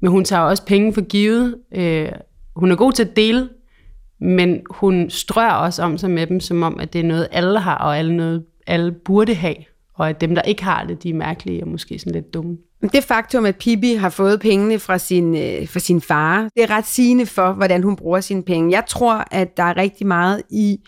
Men 0.00 0.10
hun 0.10 0.24
tager 0.24 0.42
også 0.42 0.64
penge 0.64 0.94
for 0.94 1.00
givet. 1.00 1.56
Øh, 1.74 2.08
hun 2.56 2.70
er 2.70 2.76
god 2.76 2.92
til 2.92 3.04
at 3.04 3.16
dele 3.16 3.48
men 4.22 4.60
hun 4.70 5.10
strør 5.10 5.50
også 5.50 5.82
om 5.82 5.98
sig 5.98 6.10
med 6.10 6.26
dem, 6.26 6.40
som 6.40 6.62
om, 6.62 6.80
at 6.80 6.92
det 6.92 6.98
er 6.98 7.04
noget, 7.04 7.28
alle 7.30 7.58
har, 7.58 7.78
og 7.78 7.98
alle, 7.98 8.16
noget, 8.16 8.44
alle 8.66 8.92
burde 8.92 9.34
have. 9.34 9.56
Og 9.94 10.08
at 10.08 10.20
dem, 10.20 10.34
der 10.34 10.42
ikke 10.42 10.64
har 10.64 10.84
det, 10.84 11.02
de 11.02 11.10
er 11.10 11.14
mærkelige 11.14 11.62
og 11.62 11.68
måske 11.68 11.98
sådan 11.98 12.12
lidt 12.12 12.34
dumme. 12.34 12.58
Det 12.92 13.04
faktum, 13.04 13.44
at 13.44 13.56
Pippi 13.56 13.94
har 13.94 14.10
fået 14.10 14.40
pengene 14.40 14.78
fra 14.78 14.98
sin, 14.98 15.36
øh, 15.36 15.68
fra 15.68 15.78
sin 15.78 16.00
far, 16.00 16.48
det 16.54 16.62
er 16.62 16.70
ret 16.70 16.86
sigende 16.86 17.26
for, 17.26 17.52
hvordan 17.52 17.82
hun 17.82 17.96
bruger 17.96 18.20
sine 18.20 18.42
penge. 18.42 18.72
Jeg 18.72 18.84
tror, 18.88 19.24
at 19.30 19.56
der 19.56 19.62
er 19.62 19.76
rigtig 19.76 20.06
meget 20.06 20.42
i 20.50 20.80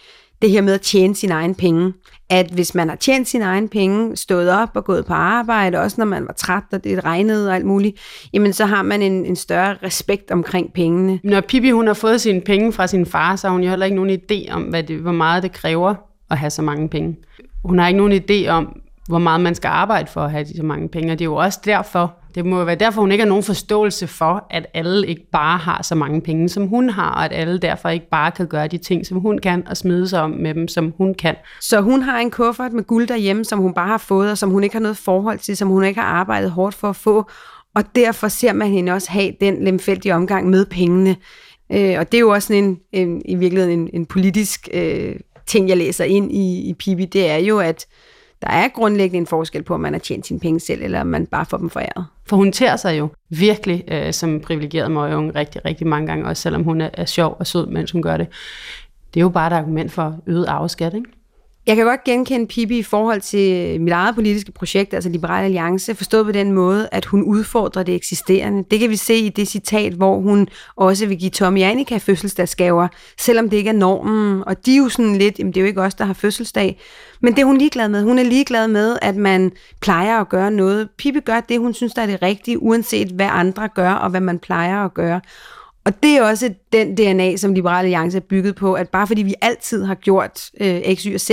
det 0.42 0.50
her 0.50 0.62
med 0.62 0.72
at 0.72 0.80
tjene 0.80 1.14
sine 1.14 1.34
egne 1.34 1.54
penge. 1.54 1.92
At 2.30 2.46
hvis 2.50 2.74
man 2.74 2.88
har 2.88 2.96
tjent 2.96 3.28
sine 3.28 3.44
egne 3.44 3.68
penge, 3.68 4.16
stået 4.16 4.50
op 4.50 4.68
og 4.74 4.84
gået 4.84 5.06
på 5.06 5.12
arbejde, 5.12 5.80
også 5.80 5.94
når 5.98 6.04
man 6.04 6.26
var 6.26 6.32
træt, 6.32 6.62
og 6.72 6.84
det 6.84 7.04
regnede 7.04 7.48
og 7.48 7.54
alt 7.54 7.66
muligt, 7.66 7.96
jamen 8.32 8.52
så 8.52 8.66
har 8.66 8.82
man 8.82 9.02
en, 9.02 9.26
en 9.26 9.36
større 9.36 9.76
respekt 9.82 10.30
omkring 10.30 10.72
pengene. 10.72 11.20
Når 11.24 11.40
Pippi 11.40 11.70
hun 11.70 11.86
har 11.86 11.94
fået 11.94 12.20
sine 12.20 12.40
penge 12.40 12.72
fra 12.72 12.86
sin 12.86 13.06
far, 13.06 13.36
så 13.36 13.46
har 13.46 13.52
hun 13.52 13.62
jo 13.62 13.68
heller 13.68 13.86
ikke 13.86 13.96
nogen 13.96 14.20
idé 14.20 14.52
om, 14.52 14.62
hvad 14.62 14.82
det, 14.82 14.98
hvor 14.98 15.12
meget 15.12 15.42
det 15.42 15.52
kræver 15.52 15.94
at 16.30 16.38
have 16.38 16.50
så 16.50 16.62
mange 16.62 16.88
penge. 16.88 17.16
Hun 17.64 17.78
har 17.78 17.88
ikke 17.88 17.98
nogen 17.98 18.22
idé 18.22 18.48
om, 18.48 18.80
hvor 19.08 19.18
meget 19.18 19.40
man 19.40 19.54
skal 19.54 19.68
arbejde 19.68 20.06
for 20.10 20.20
at 20.20 20.30
have 20.30 20.46
så 20.56 20.62
mange 20.62 20.88
penge, 20.88 21.12
og 21.12 21.18
det 21.18 21.24
er 21.24 21.28
jo 21.28 21.36
også 21.36 21.60
derfor, 21.64 22.14
det 22.34 22.46
må 22.46 22.64
være 22.64 22.74
derfor, 22.74 23.00
hun 23.00 23.12
ikke 23.12 23.22
har 23.22 23.28
nogen 23.28 23.44
forståelse 23.44 24.06
for, 24.06 24.46
at 24.50 24.66
alle 24.74 25.06
ikke 25.06 25.26
bare 25.32 25.58
har 25.58 25.82
så 25.82 25.94
mange 25.94 26.20
penge, 26.20 26.48
som 26.48 26.66
hun 26.66 26.90
har, 26.90 27.10
og 27.10 27.24
at 27.24 27.32
alle 27.32 27.58
derfor 27.58 27.88
ikke 27.88 28.08
bare 28.10 28.30
kan 28.30 28.46
gøre 28.46 28.68
de 28.68 28.78
ting, 28.78 29.06
som 29.06 29.18
hun 29.18 29.38
kan, 29.38 29.68
og 29.68 29.76
smide 29.76 30.08
sig 30.08 30.20
om 30.20 30.30
med 30.30 30.54
dem, 30.54 30.68
som 30.68 30.94
hun 30.98 31.14
kan. 31.14 31.34
Så 31.60 31.80
hun 31.80 32.02
har 32.02 32.18
en 32.18 32.30
kuffert 32.30 32.72
med 32.72 32.84
guld 32.84 33.06
derhjemme, 33.06 33.44
som 33.44 33.58
hun 33.58 33.74
bare 33.74 33.88
har 33.88 33.98
fået, 33.98 34.30
og 34.30 34.38
som 34.38 34.50
hun 34.50 34.64
ikke 34.64 34.74
har 34.74 34.80
noget 34.80 34.96
forhold 34.96 35.38
til, 35.38 35.56
som 35.56 35.68
hun 35.68 35.84
ikke 35.84 36.00
har 36.00 36.08
arbejdet 36.08 36.50
hårdt 36.50 36.74
for 36.74 36.88
at 36.88 36.96
få, 36.96 37.30
og 37.74 37.84
derfor 37.94 38.28
ser 38.28 38.52
man 38.52 38.68
hende 38.68 38.92
også 38.92 39.10
have 39.10 39.32
den 39.40 39.64
lemfældige 39.64 40.14
omgang 40.14 40.50
med 40.50 40.66
pengene. 40.66 41.16
Øh, 41.72 41.94
og 41.98 42.12
det 42.12 42.18
er 42.18 42.20
jo 42.20 42.30
også 42.30 42.54
en, 42.54 42.78
en, 42.92 43.22
i 43.24 43.34
virkeligheden 43.34 43.80
en, 43.80 43.90
en 43.92 44.06
politisk 44.06 44.68
øh, 44.72 45.16
ting, 45.46 45.68
jeg 45.68 45.76
læser 45.76 46.04
ind 46.04 46.32
i, 46.32 46.68
i 46.68 46.74
Pibi, 46.74 47.04
det 47.04 47.30
er 47.30 47.36
jo, 47.36 47.58
at 47.58 47.86
der 48.42 48.48
er 48.48 48.68
grundlæggende 48.68 49.18
en 49.18 49.26
forskel 49.26 49.62
på, 49.62 49.74
om 49.74 49.80
man 49.80 49.92
har 49.92 50.00
tjent 50.00 50.26
sine 50.26 50.40
penge 50.40 50.60
selv, 50.60 50.82
eller 50.82 51.00
om 51.00 51.06
man 51.06 51.26
bare 51.26 51.46
får 51.46 51.56
dem 51.56 51.70
foræret. 51.70 52.06
For 52.26 52.36
hun 52.36 52.52
tager 52.52 52.76
sig 52.76 52.98
jo 52.98 53.08
virkelig 53.28 53.84
øh, 53.88 54.12
som 54.12 54.40
privilegeret 54.40 54.90
møgeunge 54.90 55.34
rigtig, 55.34 55.64
rigtig 55.64 55.86
mange 55.86 56.06
gange, 56.06 56.26
også 56.26 56.42
selvom 56.42 56.62
hun 56.62 56.80
er, 56.80 56.90
er 56.92 57.04
sjov 57.04 57.36
og 57.38 57.46
sød, 57.46 57.66
mens 57.66 57.90
hun 57.90 58.02
gør 58.02 58.16
det. 58.16 58.26
Det 59.14 59.20
er 59.20 59.24
jo 59.24 59.28
bare 59.28 59.46
et 59.46 59.52
argument 59.52 59.92
for 59.92 60.20
øget 60.26 60.46
arveskat, 60.46 60.94
ikke? 60.94 61.06
Jeg 61.66 61.76
kan 61.76 61.84
godt 61.84 62.04
genkende 62.04 62.46
Pippi 62.46 62.78
i 62.78 62.82
forhold 62.82 63.20
til 63.20 63.80
mit 63.80 63.92
eget 63.92 64.14
politiske 64.14 64.52
projekt, 64.52 64.94
altså 64.94 65.10
Liberal 65.10 65.44
Alliance, 65.44 65.94
forstået 65.94 66.26
på 66.26 66.32
den 66.32 66.52
måde, 66.52 66.88
at 66.92 67.04
hun 67.04 67.22
udfordrer 67.22 67.82
det 67.82 67.94
eksisterende. 67.94 68.64
Det 68.70 68.80
kan 68.80 68.90
vi 68.90 68.96
se 68.96 69.14
i 69.14 69.28
det 69.28 69.48
citat, 69.48 69.92
hvor 69.92 70.20
hun 70.20 70.48
også 70.76 71.06
vil 71.06 71.18
give 71.18 71.30
Tommy 71.30 71.62
Annika 71.62 71.96
fødselsdagsgaver, 71.96 72.88
selvom 73.18 73.50
det 73.50 73.56
ikke 73.56 73.70
er 73.70 73.74
normen. 73.74 74.44
Og 74.46 74.66
de 74.66 74.74
er 74.74 74.78
jo 74.78 74.88
sådan 74.88 75.16
lidt, 75.16 75.38
jamen 75.38 75.52
det 75.52 75.60
er 75.60 75.62
jo 75.62 75.66
ikke 75.66 75.82
os, 75.82 75.94
der 75.94 76.04
har 76.04 76.14
fødselsdag. 76.14 76.80
Men 77.20 77.34
det 77.34 77.42
er 77.42 77.46
hun 77.46 77.58
ligeglad 77.58 77.88
med. 77.88 78.02
Hun 78.02 78.18
er 78.18 78.24
ligeglad 78.24 78.68
med, 78.68 78.98
at 79.02 79.16
man 79.16 79.52
plejer 79.80 80.20
at 80.20 80.28
gøre 80.28 80.50
noget. 80.50 80.88
Pippi 80.98 81.20
gør 81.20 81.40
det, 81.40 81.60
hun 81.60 81.74
synes, 81.74 81.92
der 81.92 82.02
er 82.02 82.06
det 82.06 82.22
rigtige, 82.22 82.62
uanset 82.62 83.08
hvad 83.08 83.28
andre 83.30 83.68
gør, 83.68 83.90
og 83.92 84.10
hvad 84.10 84.20
man 84.20 84.38
plejer 84.38 84.84
at 84.84 84.94
gøre. 84.94 85.20
Og 85.86 86.02
det 86.02 86.16
er 86.16 86.22
også 86.22 86.54
den 86.72 86.96
DNA, 86.96 87.36
som 87.36 87.54
Liberale 87.54 87.78
Alliance 87.78 88.16
er 88.16 88.20
bygget 88.20 88.54
på, 88.54 88.74
at 88.74 88.88
bare 88.88 89.06
fordi 89.06 89.22
vi 89.22 89.34
altid 89.40 89.84
har 89.84 89.94
gjort 89.94 90.50
øh, 90.60 90.94
X, 90.94 91.02
Y 91.02 91.14
og 91.14 91.20
Z, 91.20 91.30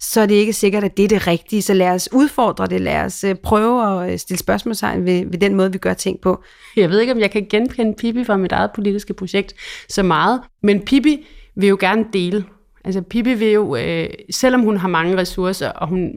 så 0.00 0.20
er 0.20 0.26
det 0.26 0.34
ikke 0.34 0.52
sikkert, 0.52 0.84
at 0.84 0.96
det 0.96 1.04
er 1.04 1.08
det 1.08 1.26
rigtige. 1.26 1.62
Så 1.62 1.74
lad 1.74 1.90
os 1.90 2.08
udfordre 2.12 2.66
det, 2.66 2.80
lad 2.80 3.00
os 3.00 3.24
øh, 3.24 3.34
prøve 3.34 4.04
at 4.04 4.12
øh, 4.12 4.18
stille 4.18 4.38
spørgsmålstegn 4.38 5.04
ved, 5.04 5.26
ved 5.26 5.38
den 5.38 5.54
måde, 5.54 5.72
vi 5.72 5.78
gør 5.78 5.94
ting 5.94 6.20
på. 6.20 6.42
Jeg 6.76 6.90
ved 6.90 7.00
ikke, 7.00 7.12
om 7.12 7.18
jeg 7.18 7.30
kan 7.30 7.46
genkende 7.50 7.94
Pippi 7.94 8.24
fra 8.24 8.36
mit 8.36 8.52
eget 8.52 8.70
politiske 8.74 9.14
projekt 9.14 9.54
så 9.88 10.02
meget, 10.02 10.40
men 10.62 10.80
Pippi 10.80 11.26
vil 11.56 11.68
jo 11.68 11.76
gerne 11.80 12.04
dele. 12.12 12.44
Altså 12.84 13.02
Pippi 13.02 13.34
vil 13.34 13.48
jo, 13.48 13.76
øh, 13.76 14.08
selvom 14.30 14.60
hun 14.60 14.76
har 14.76 14.88
mange 14.88 15.16
ressourcer, 15.16 15.68
og 15.68 15.88
hun 15.88 16.10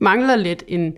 mangler 0.00 0.36
lidt 0.36 0.64
en, 0.68 0.92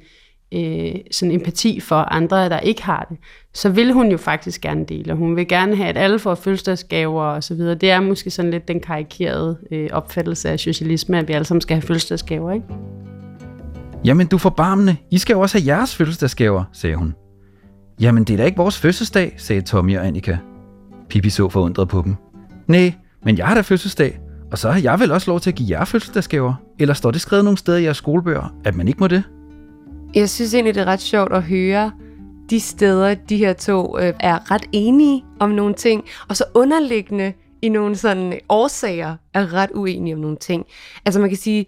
øh, 0.53 0.95
sådan 1.11 1.35
empati 1.35 1.81
for 1.81 1.97
andre, 1.97 2.49
der 2.49 2.61
ikke 2.61 2.83
har 2.83 3.07
det, 3.11 3.17
så 3.55 3.69
vil 3.69 3.93
hun 3.93 4.11
jo 4.11 4.17
faktisk 4.17 4.61
gerne 4.61 4.85
dele. 4.85 5.15
Hun 5.15 5.37
vil 5.37 5.49
gerne 5.49 5.77
have, 5.77 5.89
at 5.89 5.97
alle 5.97 6.19
får 6.19 6.35
fødselsdagsgaver 6.35 7.23
og 7.23 7.45
så 7.45 7.55
videre. 7.55 7.75
Det 7.75 7.91
er 7.91 8.01
måske 8.01 8.31
sådan 8.31 8.51
lidt 8.51 8.69
den 8.69 8.81
karikerede 8.81 9.59
øh, 9.73 9.89
opfattelse 9.93 10.51
af 10.51 10.61
socialisme, 10.61 11.19
at 11.19 11.29
vi 11.29 11.33
alle 11.33 11.45
sammen 11.45 11.61
skal 11.61 11.77
have 11.77 11.83
fødselsdagsgaver, 11.83 12.53
ikke? 12.53 12.67
Jamen, 14.05 14.27
du 14.27 14.39
forbarmende. 14.39 14.97
I 15.11 15.19
skal 15.19 15.35
jo 15.35 15.41
også 15.41 15.59
have 15.59 15.77
jeres 15.77 15.97
fødselsdagsgaver, 15.97 16.65
sagde 16.73 16.97
hun. 16.97 17.15
Jamen, 18.01 18.25
det 18.25 18.33
er 18.33 18.37
da 18.37 18.45
ikke 18.45 18.57
vores 18.57 18.79
fødselsdag, 18.79 19.35
sagde 19.37 19.63
Tommy 19.63 19.99
og 19.99 20.07
Annika. 20.07 20.37
Pippi 21.09 21.31
så 21.31 21.49
forundret 21.49 21.89
på 21.89 22.03
dem. 22.05 22.15
Nej, 22.67 22.93
men 23.25 23.39
jeg 23.39 23.47
har 23.47 23.55
da 23.55 23.61
fødselsdag, 23.61 24.19
og 24.51 24.59
så 24.59 24.71
har 24.71 24.81
jeg 24.81 25.01
vel 25.01 25.13
også 25.13 25.31
lov 25.31 25.41
til 25.41 25.51
at 25.51 25.57
give 25.57 25.79
jer 25.79 25.85
fødselsdagsgaver. 25.85 26.55
Eller 26.79 26.95
står 26.95 27.11
det 27.11 27.21
skrevet 27.21 27.45
nogle 27.45 27.59
steder 27.59 27.79
i 27.79 27.83
jeres 27.83 27.97
skolebøger, 27.97 28.55
at 28.65 28.75
man 28.75 28.89
ikke 28.89 29.01
må 29.01 29.09
det? 29.09 29.23
Jeg 30.15 30.31
synes 30.31 30.55
egentlig, 30.55 30.75
det 30.75 30.81
er 30.81 30.85
ret 30.85 31.01
sjovt 31.01 31.33
at 31.33 31.43
høre 31.43 31.93
de 32.51 32.61
steder, 32.61 33.15
de 33.15 33.37
her 33.37 33.53
to 33.53 33.99
øh, 33.99 34.15
er 34.21 34.51
ret 34.51 34.69
enige 34.73 35.25
om 35.41 35.51
nogle 35.51 35.75
ting, 35.75 36.05
og 36.29 36.37
så 36.37 36.45
underliggende 36.55 37.33
i 37.63 37.69
nogle 37.69 37.97
sådan 37.97 38.41
årsager 38.49 39.17
er 39.35 39.55
ret 39.55 39.71
uenige 39.75 40.15
om 40.15 40.21
nogle 40.21 40.37
ting. 40.37 40.67
Altså 41.05 41.21
man 41.21 41.29
kan 41.29 41.39
sige, 41.39 41.67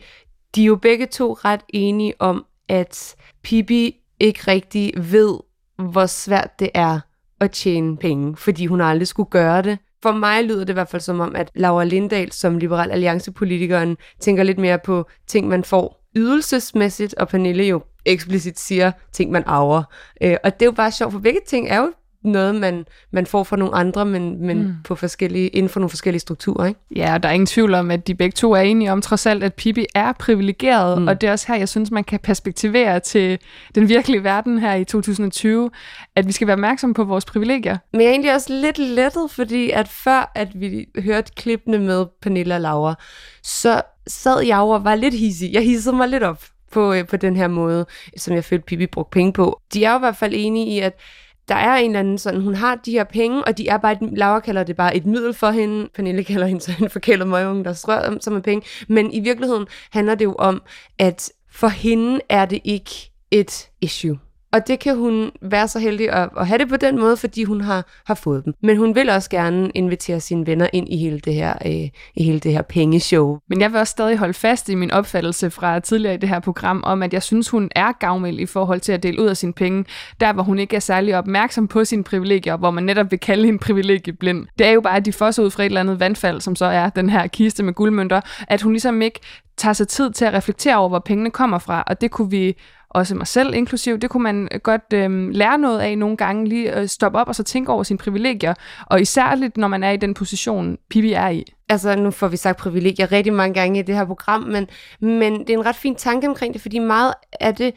de 0.54 0.62
er 0.62 0.66
jo 0.66 0.76
begge 0.76 1.06
to 1.06 1.32
ret 1.32 1.60
enige 1.68 2.14
om, 2.18 2.44
at 2.68 3.16
Pippi 3.42 3.96
ikke 4.20 4.40
rigtig 4.48 4.92
ved, 4.96 5.38
hvor 5.78 6.06
svært 6.06 6.50
det 6.58 6.70
er 6.74 7.00
at 7.40 7.50
tjene 7.50 7.96
penge, 7.96 8.36
fordi 8.36 8.66
hun 8.66 8.80
aldrig 8.80 9.08
skulle 9.08 9.30
gøre 9.30 9.62
det. 9.62 9.78
For 10.02 10.12
mig 10.12 10.44
lyder 10.44 10.60
det 10.60 10.70
i 10.70 10.72
hvert 10.72 10.88
fald 10.88 11.02
som 11.02 11.20
om, 11.20 11.36
at 11.36 11.50
Laura 11.54 11.84
Lindahl 11.84 12.32
som 12.32 12.58
Liberal 12.58 12.90
alliancepolitikeren 12.90 13.96
tænker 14.20 14.42
lidt 14.42 14.58
mere 14.58 14.78
på 14.84 15.06
ting, 15.26 15.48
man 15.48 15.64
får 15.64 16.03
ydelsesmæssigt, 16.16 17.14
og 17.14 17.28
Pernille 17.28 17.64
jo 17.64 17.82
eksplicit 18.04 18.58
siger 18.58 18.92
ting, 19.12 19.30
man 19.30 19.42
arver. 19.46 19.82
Øh, 20.22 20.36
og 20.44 20.54
det 20.54 20.62
er 20.62 20.66
jo 20.66 20.72
bare 20.72 20.92
sjovt, 20.92 21.12
for 21.12 21.20
begge 21.20 21.40
ting 21.46 21.68
er 21.68 21.78
jo 21.78 21.92
noget, 22.24 22.54
man, 22.54 22.84
man 23.10 23.26
får 23.26 23.44
fra 23.44 23.56
nogle 23.56 23.74
andre, 23.74 24.06
men, 24.06 24.46
men 24.46 24.62
mm. 24.62 24.74
på 24.84 24.94
forskellige, 24.94 25.48
inden 25.48 25.70
for 25.70 25.80
nogle 25.80 25.90
forskellige 25.90 26.20
strukturer. 26.20 26.66
Ikke? 26.66 26.80
Ja, 26.96 27.14
og 27.14 27.22
der 27.22 27.28
er 27.28 27.32
ingen 27.32 27.46
tvivl 27.46 27.74
om, 27.74 27.90
at 27.90 28.06
de 28.06 28.14
begge 28.14 28.34
to 28.34 28.52
er 28.52 28.60
enige 28.60 28.92
om 28.92 29.02
trods 29.02 29.26
alt, 29.26 29.44
at 29.44 29.54
Pippi 29.54 29.86
er 29.94 30.12
privilegeret, 30.12 31.02
mm. 31.02 31.08
og 31.08 31.20
det 31.20 31.28
er 31.28 31.32
også 31.32 31.46
her, 31.48 31.54
jeg 31.54 31.68
synes, 31.68 31.90
man 31.90 32.04
kan 32.04 32.18
perspektivere 32.18 33.00
til 33.00 33.38
den 33.74 33.88
virkelige 33.88 34.24
verden 34.24 34.58
her 34.58 34.74
i 34.74 34.84
2020, 34.84 35.70
at 36.16 36.26
vi 36.26 36.32
skal 36.32 36.46
være 36.46 36.54
opmærksomme 36.54 36.94
på 36.94 37.04
vores 37.04 37.24
privilegier. 37.24 37.78
Men 37.92 38.00
jeg 38.00 38.06
er 38.06 38.12
egentlig 38.12 38.34
også 38.34 38.52
lidt 38.52 38.78
lettet, 38.78 39.30
fordi 39.30 39.70
at 39.70 39.88
før 39.88 40.32
at 40.34 40.60
vi 40.60 40.88
hørte 40.98 41.32
klippene 41.36 41.78
med 41.78 42.06
Pernilla 42.22 42.54
og 42.54 42.60
Laura, 42.60 42.94
så 43.42 43.82
sad 44.06 44.40
jeg 44.40 44.58
og 44.58 44.84
var 44.84 44.94
lidt 44.94 45.14
hissig. 45.14 45.52
Jeg 45.52 45.62
hissede 45.62 45.96
mig 45.96 46.08
lidt 46.08 46.22
op 46.22 46.44
på, 46.74 46.92
øh, 46.92 47.06
på 47.06 47.16
den 47.16 47.36
her 47.36 47.48
måde, 47.48 47.86
som 48.16 48.34
jeg 48.34 48.44
følte, 48.44 48.64
Pippi 48.64 48.86
brugte 48.86 49.14
penge 49.14 49.32
på. 49.32 49.60
De 49.74 49.84
er 49.84 49.90
jo 49.90 49.96
i 49.96 49.98
hvert 49.98 50.16
fald 50.16 50.32
enige 50.36 50.66
i, 50.66 50.78
at 50.78 50.98
der 51.48 51.54
er 51.54 51.76
en 51.76 51.90
eller 51.90 52.00
anden 52.00 52.18
sådan, 52.18 52.40
hun 52.40 52.54
har 52.54 52.74
de 52.74 52.90
her 52.90 53.04
penge, 53.04 53.44
og 53.44 53.58
de 53.58 53.68
er 53.68 53.76
bare, 53.76 53.92
et, 53.92 53.98
Laura 54.18 54.40
kalder 54.40 54.64
det 54.64 54.76
bare 54.76 54.96
et 54.96 55.06
middel 55.06 55.34
for 55.34 55.50
hende, 55.50 55.88
Pernille 55.94 56.24
kalder 56.34 56.46
hende 56.46 56.60
så 56.60 56.72
en 56.80 56.90
forkælet 56.90 57.26
møgung, 57.28 57.64
der 57.64 57.72
strør 57.72 58.08
om 58.08 58.20
som 58.20 58.42
penge, 58.42 58.66
men 58.88 59.12
i 59.12 59.20
virkeligheden 59.20 59.66
handler 59.90 60.14
det 60.14 60.24
jo 60.24 60.34
om, 60.38 60.62
at 60.98 61.32
for 61.50 61.68
hende 61.68 62.20
er 62.28 62.44
det 62.44 62.60
ikke 62.64 63.10
et 63.30 63.70
issue. 63.80 64.18
Og 64.54 64.66
det 64.66 64.78
kan 64.78 64.96
hun 64.96 65.30
være 65.42 65.68
så 65.68 65.78
heldig 65.78 66.10
at, 66.10 66.28
at 66.38 66.46
have 66.46 66.58
det 66.58 66.68
på 66.68 66.76
den 66.76 66.98
måde, 66.98 67.16
fordi 67.16 67.44
hun 67.44 67.60
har, 67.60 67.86
har 68.06 68.14
fået 68.14 68.44
dem. 68.44 68.54
Men 68.62 68.76
hun 68.76 68.94
vil 68.94 69.10
også 69.10 69.30
gerne 69.30 69.70
invitere 69.74 70.20
sine 70.20 70.46
venner 70.46 70.66
ind 70.72 70.88
i 70.88 70.96
hele 70.96 71.20
det 71.20 71.34
her, 71.34 71.54
øh, 71.66 71.88
i 72.14 72.22
hele 72.22 72.38
det 72.38 72.52
her 72.52 72.62
pengeshow. 72.62 73.38
Men 73.48 73.60
jeg 73.60 73.72
vil 73.72 73.80
også 73.80 73.90
stadig 73.90 74.18
holde 74.18 74.34
fast 74.34 74.68
i 74.68 74.74
min 74.74 74.90
opfattelse 74.90 75.50
fra 75.50 75.80
tidligere 75.80 76.14
i 76.14 76.18
det 76.18 76.28
her 76.28 76.40
program, 76.40 76.82
om 76.86 77.02
at 77.02 77.12
jeg 77.12 77.22
synes, 77.22 77.48
hun 77.48 77.70
er 77.76 77.92
gavmild 77.92 78.40
i 78.40 78.46
forhold 78.46 78.80
til 78.80 78.92
at 78.92 79.02
dele 79.02 79.22
ud 79.22 79.26
af 79.26 79.36
sine 79.36 79.52
penge, 79.52 79.84
der 80.20 80.32
hvor 80.32 80.42
hun 80.42 80.58
ikke 80.58 80.76
er 80.76 80.80
særlig 80.80 81.18
opmærksom 81.18 81.68
på 81.68 81.84
sine 81.84 82.04
privilegier, 82.04 82.56
hvor 82.56 82.70
man 82.70 82.84
netop 82.84 83.10
vil 83.10 83.20
kalde 83.20 83.44
hende 83.44 83.58
privilegieblind. 83.58 84.46
Det 84.58 84.66
er 84.66 84.70
jo 84.70 84.80
bare, 84.80 84.96
at 84.96 85.04
de 85.04 85.12
får 85.12 85.26
ud 85.26 85.50
fra 85.50 85.62
et 85.62 85.66
eller 85.66 85.80
andet 85.80 86.00
vandfald, 86.00 86.40
som 86.40 86.56
så 86.56 86.64
er 86.64 86.88
den 86.88 87.10
her 87.10 87.26
kiste 87.26 87.62
med 87.62 87.72
guldmønter, 87.72 88.20
at 88.48 88.62
hun 88.62 88.72
ligesom 88.72 89.02
ikke 89.02 89.20
tager 89.56 89.72
sig 89.72 89.88
tid 89.88 90.10
til 90.10 90.24
at 90.24 90.34
reflektere 90.34 90.76
over, 90.76 90.88
hvor 90.88 90.98
pengene 90.98 91.30
kommer 91.30 91.58
fra, 91.58 91.84
og 91.86 92.00
det 92.00 92.10
kunne 92.10 92.30
vi 92.30 92.56
også 92.94 93.14
mig 93.14 93.26
selv 93.26 93.54
inklusiv. 93.54 93.98
Det 93.98 94.10
kunne 94.10 94.22
man 94.22 94.48
godt 94.62 94.92
øh, 94.94 95.30
lære 95.30 95.58
noget 95.58 95.80
af 95.80 95.98
nogle 95.98 96.16
gange, 96.16 96.48
lige 96.48 96.80
øh, 96.80 96.88
stoppe 96.88 97.18
op 97.18 97.28
og 97.28 97.34
så 97.34 97.42
tænke 97.42 97.72
over 97.72 97.82
sine 97.82 97.98
privilegier, 97.98 98.54
og 98.86 99.00
især 99.00 99.34
lidt, 99.34 99.56
når 99.56 99.68
man 99.68 99.84
er 99.84 99.90
i 99.90 99.96
den 99.96 100.14
position, 100.14 100.78
Pippi 100.90 101.12
er 101.12 101.28
i. 101.28 101.44
Altså, 101.68 101.96
nu 101.96 102.10
får 102.10 102.28
vi 102.28 102.36
sagt 102.36 102.58
privilegier 102.58 103.12
rigtig 103.12 103.32
mange 103.32 103.54
gange 103.54 103.78
i 103.78 103.82
det 103.82 103.94
her 103.94 104.04
program, 104.04 104.42
men, 104.42 104.66
men 105.00 105.40
det 105.40 105.50
er 105.50 105.58
en 105.58 105.66
ret 105.66 105.76
fin 105.76 105.94
tanke 105.94 106.28
omkring 106.28 106.54
det, 106.54 106.62
fordi 106.62 106.78
meget 106.78 107.14
af 107.40 107.54
det, 107.54 107.74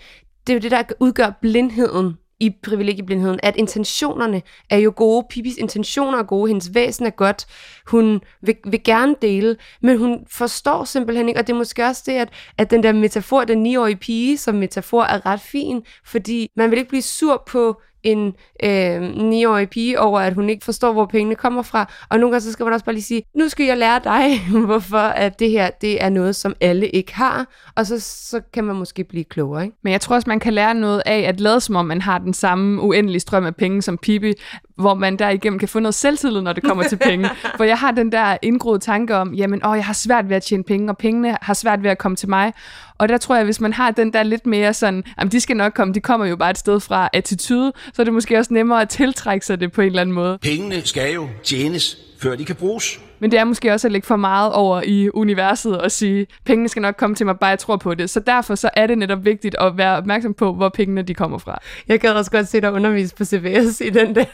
det 0.47 0.53
er 0.53 0.57
jo 0.57 0.61
det, 0.61 0.71
der 0.71 0.83
udgør 0.99 1.31
blindheden 1.41 2.17
i 2.39 2.49
privilegieblindheden, 2.63 3.39
at 3.43 3.55
intentionerne 3.55 4.41
er 4.69 4.77
jo 4.77 4.93
gode. 4.95 5.25
Pipis 5.29 5.57
intentioner 5.57 6.17
er 6.17 6.23
gode, 6.23 6.47
hendes 6.47 6.73
væsen 6.73 7.05
er 7.05 7.09
godt, 7.09 7.45
hun 7.87 8.21
vil, 8.41 8.55
vil 8.65 8.83
gerne 8.83 9.15
dele, 9.21 9.57
men 9.81 9.97
hun 9.97 10.25
forstår 10.29 10.83
simpelthen 10.83 11.27
ikke, 11.27 11.39
og 11.39 11.47
det 11.47 11.53
er 11.53 11.57
måske 11.57 11.85
også 11.85 12.03
det, 12.05 12.11
at, 12.11 12.29
at 12.57 12.71
den 12.71 12.83
der 12.83 12.91
metafor, 12.91 13.43
den 13.43 13.65
9-årige 13.65 13.95
pige 13.95 14.37
som 14.37 14.55
metafor 14.55 15.03
er 15.03 15.25
ret 15.25 15.41
fin, 15.41 15.83
fordi 16.05 16.51
man 16.55 16.71
vil 16.71 16.79
ikke 16.79 16.89
blive 16.89 17.01
sur 17.01 17.43
på 17.47 17.81
en 18.07 18.33
øh, 18.63 19.09
9-årig 19.43 19.69
pige 19.69 19.99
over, 19.99 20.19
at 20.19 20.33
hun 20.33 20.49
ikke 20.49 20.65
forstår, 20.65 20.93
hvor 20.93 21.05
pengene 21.05 21.35
kommer 21.35 21.61
fra. 21.61 21.91
Og 22.09 22.19
nogle 22.19 22.31
gange 22.33 22.41
så 22.41 22.51
skal 22.51 22.63
man 22.63 22.73
også 22.73 22.85
bare 22.85 22.95
lige 22.95 23.03
sige, 23.03 23.23
nu 23.35 23.49
skal 23.49 23.65
jeg 23.65 23.77
lære 23.77 23.99
dig, 24.03 24.41
hvorfor 24.65 24.97
at 24.97 25.39
det 25.39 25.49
her 25.49 25.69
det 25.81 26.03
er 26.03 26.09
noget, 26.09 26.35
som 26.35 26.55
alle 26.61 26.89
ikke 26.89 27.15
har. 27.15 27.47
Og 27.75 27.85
så, 27.85 27.99
så 27.99 28.41
kan 28.53 28.63
man 28.63 28.75
måske 28.75 29.03
blive 29.03 29.23
klogere. 29.23 29.63
Ikke? 29.63 29.77
Men 29.83 29.93
jeg 29.93 30.01
tror 30.01 30.15
også, 30.15 30.29
man 30.29 30.39
kan 30.39 30.53
lære 30.53 30.73
noget 30.73 31.01
af 31.05 31.19
at 31.19 31.39
lade 31.39 31.61
som 31.61 31.75
om, 31.75 31.85
man 31.85 32.01
har 32.01 32.17
den 32.17 32.33
samme 32.33 32.81
uendelige 32.81 33.19
strøm 33.19 33.45
af 33.45 33.55
penge 33.55 33.81
som 33.81 33.97
Pippi, 33.97 34.33
hvor 34.77 34.93
man 34.93 35.17
derigennem 35.17 35.59
kan 35.59 35.67
få 35.67 35.79
noget 35.79 35.95
selvtillid, 35.95 36.41
når 36.41 36.53
det 36.53 36.63
kommer 36.63 36.83
til 36.83 36.97
penge. 36.97 37.29
For 37.57 37.63
jeg 37.63 37.77
har 37.77 37.91
den 37.91 38.11
der 38.11 38.37
indgroede 38.41 38.79
tanke 38.79 39.15
om, 39.15 39.33
jamen, 39.33 39.65
åh, 39.65 39.75
jeg 39.75 39.85
har 39.85 39.93
svært 39.93 40.29
ved 40.29 40.35
at 40.35 40.43
tjene 40.43 40.63
penge, 40.63 40.89
og 40.91 40.97
pengene 40.97 41.37
har 41.41 41.53
svært 41.53 41.83
ved 41.83 41.89
at 41.89 41.97
komme 41.97 42.15
til 42.15 42.29
mig. 42.29 42.53
Og 42.97 43.09
der 43.09 43.17
tror 43.17 43.35
jeg, 43.35 43.45
hvis 43.45 43.61
man 43.61 43.73
har 43.73 43.91
den 43.91 44.13
der 44.13 44.23
lidt 44.23 44.45
mere 44.45 44.73
sådan, 44.73 45.03
jamen, 45.19 45.31
de 45.31 45.39
skal 45.39 45.57
nok 45.57 45.73
komme, 45.73 45.93
de 45.93 45.99
kommer 45.99 46.25
jo 46.25 46.35
bare 46.35 46.49
et 46.49 46.57
sted 46.57 46.79
fra 46.79 47.09
attitude, 47.13 47.73
så 47.93 48.01
er 48.01 48.03
det 48.03 48.13
måske 48.13 48.37
også 48.37 48.53
nemmere 48.53 48.81
at 48.81 48.89
tiltrække 48.89 49.45
sig 49.45 49.59
det 49.59 49.71
på 49.71 49.81
en 49.81 49.87
eller 49.87 50.01
anden 50.01 50.15
måde. 50.15 50.37
Pengene 50.41 50.81
skal 50.85 51.13
jo 51.13 51.27
tjenes, 51.43 51.97
før 52.19 52.35
de 52.35 52.45
kan 52.45 52.55
bruges. 52.55 52.99
Men 53.19 53.31
det 53.31 53.39
er 53.39 53.43
måske 53.43 53.73
også 53.73 53.87
at 53.87 53.91
lægge 53.91 54.07
for 54.07 54.15
meget 54.15 54.53
over 54.53 54.81
i 54.85 55.09
universet 55.09 55.81
og 55.81 55.91
sige, 55.91 56.27
pengene 56.45 56.69
skal 56.69 56.81
nok 56.81 56.95
komme 56.97 57.15
til 57.15 57.25
mig, 57.25 57.39
bare 57.39 57.49
jeg 57.49 57.59
tror 57.59 57.77
på 57.77 57.93
det. 57.93 58.09
Så 58.09 58.19
derfor 58.19 58.55
så 58.55 58.69
er 58.73 58.87
det 58.87 58.97
netop 58.97 59.25
vigtigt 59.25 59.55
at 59.59 59.77
være 59.77 59.97
opmærksom 59.97 60.33
på, 60.33 60.53
hvor 60.53 60.69
pengene 60.69 61.01
de 61.01 61.13
kommer 61.13 61.37
fra. 61.37 61.59
Jeg 61.87 62.01
kan 62.01 62.09
også 62.09 62.31
godt 62.31 62.47
se 62.47 62.61
dig 62.61 62.71
undervise 62.71 63.15
på 63.15 63.25
CVS 63.25 63.81
i 63.81 63.89
den 63.89 64.15
der. 64.15 64.25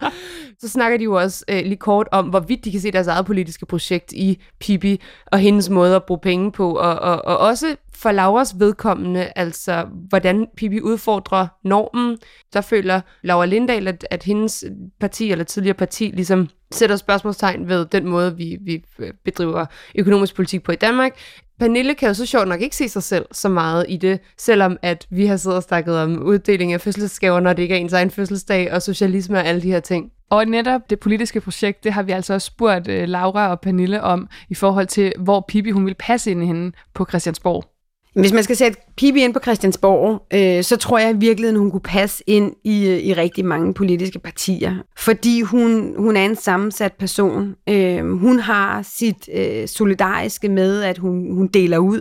så 0.60 0.68
snakker 0.68 0.98
de 0.98 1.04
jo 1.04 1.14
også 1.14 1.44
øh, 1.48 1.60
lige 1.64 1.76
kort 1.76 2.08
om, 2.12 2.26
hvorvidt 2.26 2.64
de 2.64 2.70
kan 2.70 2.80
se 2.80 2.90
deres 2.90 3.06
eget 3.06 3.26
politiske 3.26 3.66
projekt 3.66 4.12
i 4.12 4.42
Pippi 4.60 5.00
og 5.26 5.38
hendes 5.38 5.70
måde 5.70 5.96
at 5.96 6.04
bruge 6.04 6.20
penge 6.20 6.52
på, 6.52 6.72
og, 6.72 6.94
og, 6.94 7.24
og 7.24 7.38
også 7.38 7.76
for 7.94 8.12
Lauras 8.12 8.54
vedkommende, 8.58 9.32
altså 9.36 9.86
hvordan 10.08 10.46
Pippi 10.56 10.80
udfordrer 10.80 11.46
normen. 11.64 12.18
Der 12.52 12.60
føler 12.60 13.00
Laura 13.22 13.46
Lindahl, 13.46 13.88
at, 13.88 14.06
at 14.10 14.22
hendes 14.22 14.64
parti, 15.00 15.30
eller 15.30 15.44
tidligere 15.44 15.74
parti, 15.74 16.10
ligesom 16.14 16.48
sætter 16.72 16.96
spørgsmålstegn 16.96 17.68
ved 17.68 17.86
den 17.86 18.08
måde, 18.08 18.36
vi, 18.36 18.58
vi 18.60 18.84
øh, 18.98 19.12
bedriver 19.24 19.66
økonomisk 19.94 20.34
politik 20.34 20.62
på 20.62 20.72
i 20.72 20.76
Danmark. 20.76 21.12
Pernille 21.58 21.94
kan 21.94 22.08
jo 22.08 22.14
så 22.14 22.26
sjovt 22.26 22.48
nok 22.48 22.60
ikke 22.60 22.76
se 22.76 22.88
sig 22.88 23.02
selv 23.02 23.26
så 23.32 23.48
meget 23.48 23.86
i 23.88 23.96
det, 23.96 24.20
selvom 24.38 24.76
at 24.82 25.06
vi 25.10 25.26
har 25.26 25.36
siddet 25.36 25.56
og 25.56 25.62
snakket 25.62 25.98
om 25.98 26.22
uddeling 26.22 26.72
af 26.72 26.80
fødselsdagsgaver, 26.80 27.40
når 27.40 27.52
det 27.52 27.62
ikke 27.62 27.74
er 27.74 27.78
ens 27.78 27.92
egen 27.92 28.10
fødselsdag, 28.10 28.72
og 28.72 28.82
socialisme 28.82 29.38
og 29.38 29.46
alle 29.46 29.62
de 29.62 29.70
her 29.70 29.80
ting. 29.80 30.10
Og 30.30 30.44
netop 30.44 30.90
det 30.90 31.00
politiske 31.00 31.40
projekt, 31.40 31.84
det 31.84 31.92
har 31.92 32.02
vi 32.02 32.12
altså 32.12 32.34
også 32.34 32.46
spurgt 32.46 32.88
øh, 32.88 33.08
Laura 33.08 33.50
og 33.50 33.60
Pernille 33.60 34.02
om, 34.02 34.28
i 34.50 34.54
forhold 34.54 34.86
til, 34.86 35.12
hvor 35.18 35.44
Pippi 35.48 35.70
hun 35.70 35.86
vil 35.86 35.94
passe 35.98 36.30
ind 36.30 36.42
i 36.42 36.46
hende 36.46 36.72
på 36.94 37.06
Christiansborg. 37.08 37.73
Hvis 38.14 38.32
man 38.32 38.44
skal 38.44 38.56
sætte 38.56 38.78
Pippi 38.96 39.20
ind 39.24 39.34
på 39.34 39.40
Christiansborg, 39.42 40.26
øh, 40.34 40.64
så 40.64 40.76
tror 40.76 40.98
jeg 40.98 41.10
i 41.10 41.18
virkeligheden, 41.18 41.60
hun 41.60 41.70
kunne 41.70 41.80
passe 41.80 42.24
ind 42.26 42.52
i, 42.64 42.88
øh, 42.88 42.98
i 42.98 43.12
rigtig 43.14 43.44
mange 43.44 43.74
politiske 43.74 44.18
partier. 44.18 44.76
Fordi 44.98 45.40
hun, 45.40 45.94
hun 45.98 46.16
er 46.16 46.24
en 46.24 46.36
sammensat 46.36 46.92
person. 46.92 47.54
Øh, 47.68 48.18
hun 48.18 48.38
har 48.38 48.82
sit 48.82 49.28
øh, 49.34 49.68
solidariske 49.68 50.48
med, 50.48 50.82
at 50.82 50.98
hun, 50.98 51.34
hun 51.34 51.46
deler 51.46 51.78
ud. 51.78 52.00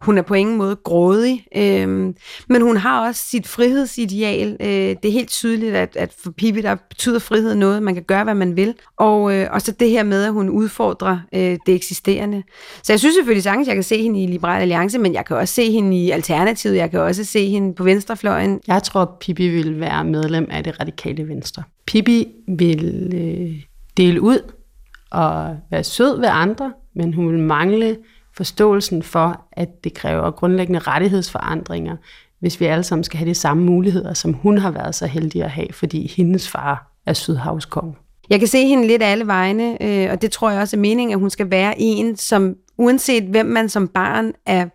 Hun 0.00 0.18
er 0.18 0.22
på 0.22 0.34
ingen 0.34 0.56
måde 0.56 0.76
grådig, 0.76 1.46
øh, 1.56 1.88
men 2.48 2.62
hun 2.62 2.76
har 2.76 3.06
også 3.08 3.24
sit 3.30 3.46
frihedsideal. 3.46 4.56
Øh, 4.60 4.68
det 4.68 5.04
er 5.04 5.12
helt 5.12 5.30
tydeligt, 5.30 5.74
at, 5.74 5.96
at 5.96 6.14
for 6.22 6.30
Pippi, 6.30 6.60
der 6.60 6.76
betyder 6.88 7.18
frihed 7.18 7.54
noget. 7.54 7.82
Man 7.82 7.94
kan 7.94 8.02
gøre, 8.02 8.24
hvad 8.24 8.34
man 8.34 8.56
vil. 8.56 8.74
Og, 8.96 9.34
øh, 9.34 9.48
og 9.50 9.62
så 9.62 9.72
det 9.72 9.90
her 9.90 10.02
med, 10.02 10.24
at 10.24 10.32
hun 10.32 10.48
udfordrer 10.48 11.18
øh, 11.34 11.58
det 11.66 11.74
eksisterende. 11.74 12.42
Så 12.82 12.92
jeg 12.92 13.00
synes 13.00 13.14
selvfølgelig 13.14 13.42
sagtens, 13.42 13.68
jeg 13.68 13.76
kan 13.76 13.82
se 13.82 14.02
hende 14.02 14.22
i 14.22 14.26
Liberal 14.26 14.60
Alliance, 14.60 14.98
men 14.98 15.14
jeg 15.14 15.24
kan 15.24 15.36
også 15.36 15.54
se 15.54 15.70
hende 15.70 15.96
i 15.96 16.10
Alternativet. 16.10 16.76
Jeg 16.76 16.90
kan 16.90 17.00
også 17.00 17.24
se 17.24 17.48
hende 17.48 17.74
på 17.74 17.84
venstrefløjen. 17.84 18.60
Jeg 18.66 18.82
tror, 18.82 19.16
Pippi 19.20 19.48
vil 19.48 19.80
være 19.80 20.04
medlem 20.04 20.48
af 20.50 20.64
det 20.64 20.80
radikale 20.80 21.28
venstre. 21.28 21.62
Pippi 21.86 22.26
vil 22.48 23.12
øh, 23.14 23.62
dele 23.96 24.20
ud 24.20 24.52
og 25.10 25.56
være 25.70 25.84
sød 25.84 26.20
ved 26.20 26.28
andre, 26.30 26.72
men 26.94 27.14
hun 27.14 27.32
vil 27.32 27.38
mangle 27.38 27.96
forståelsen 28.36 29.02
for, 29.02 29.46
at 29.52 29.84
det 29.84 29.94
kræver 29.94 30.30
grundlæggende 30.30 30.78
rettighedsforandringer, 30.78 31.96
hvis 32.40 32.60
vi 32.60 32.64
alle 32.64 32.84
sammen 32.84 33.04
skal 33.04 33.18
have 33.18 33.28
de 33.28 33.34
samme 33.34 33.62
muligheder, 33.64 34.14
som 34.14 34.32
hun 34.32 34.58
har 34.58 34.70
været 34.70 34.94
så 34.94 35.06
heldig 35.06 35.42
at 35.42 35.50
have, 35.50 35.72
fordi 35.72 36.12
hendes 36.16 36.48
far 36.48 36.92
er 37.06 37.12
sydhavskong. 37.12 37.96
Jeg 38.30 38.38
kan 38.38 38.48
se 38.48 38.66
hende 38.66 38.86
lidt 38.86 39.02
alle 39.02 39.26
vegne, 39.26 39.82
øh, 39.82 40.12
og 40.12 40.22
det 40.22 40.30
tror 40.30 40.50
jeg 40.50 40.60
også 40.60 40.76
er 40.76 40.80
meningen, 40.80 41.14
at 41.14 41.20
hun 41.20 41.30
skal 41.30 41.50
være 41.50 41.74
en, 41.78 42.16
som 42.16 42.54
uanset 42.78 43.24
hvem 43.24 43.46
man 43.46 43.68
som 43.68 43.88
barn 43.88 44.32
er 44.46 44.66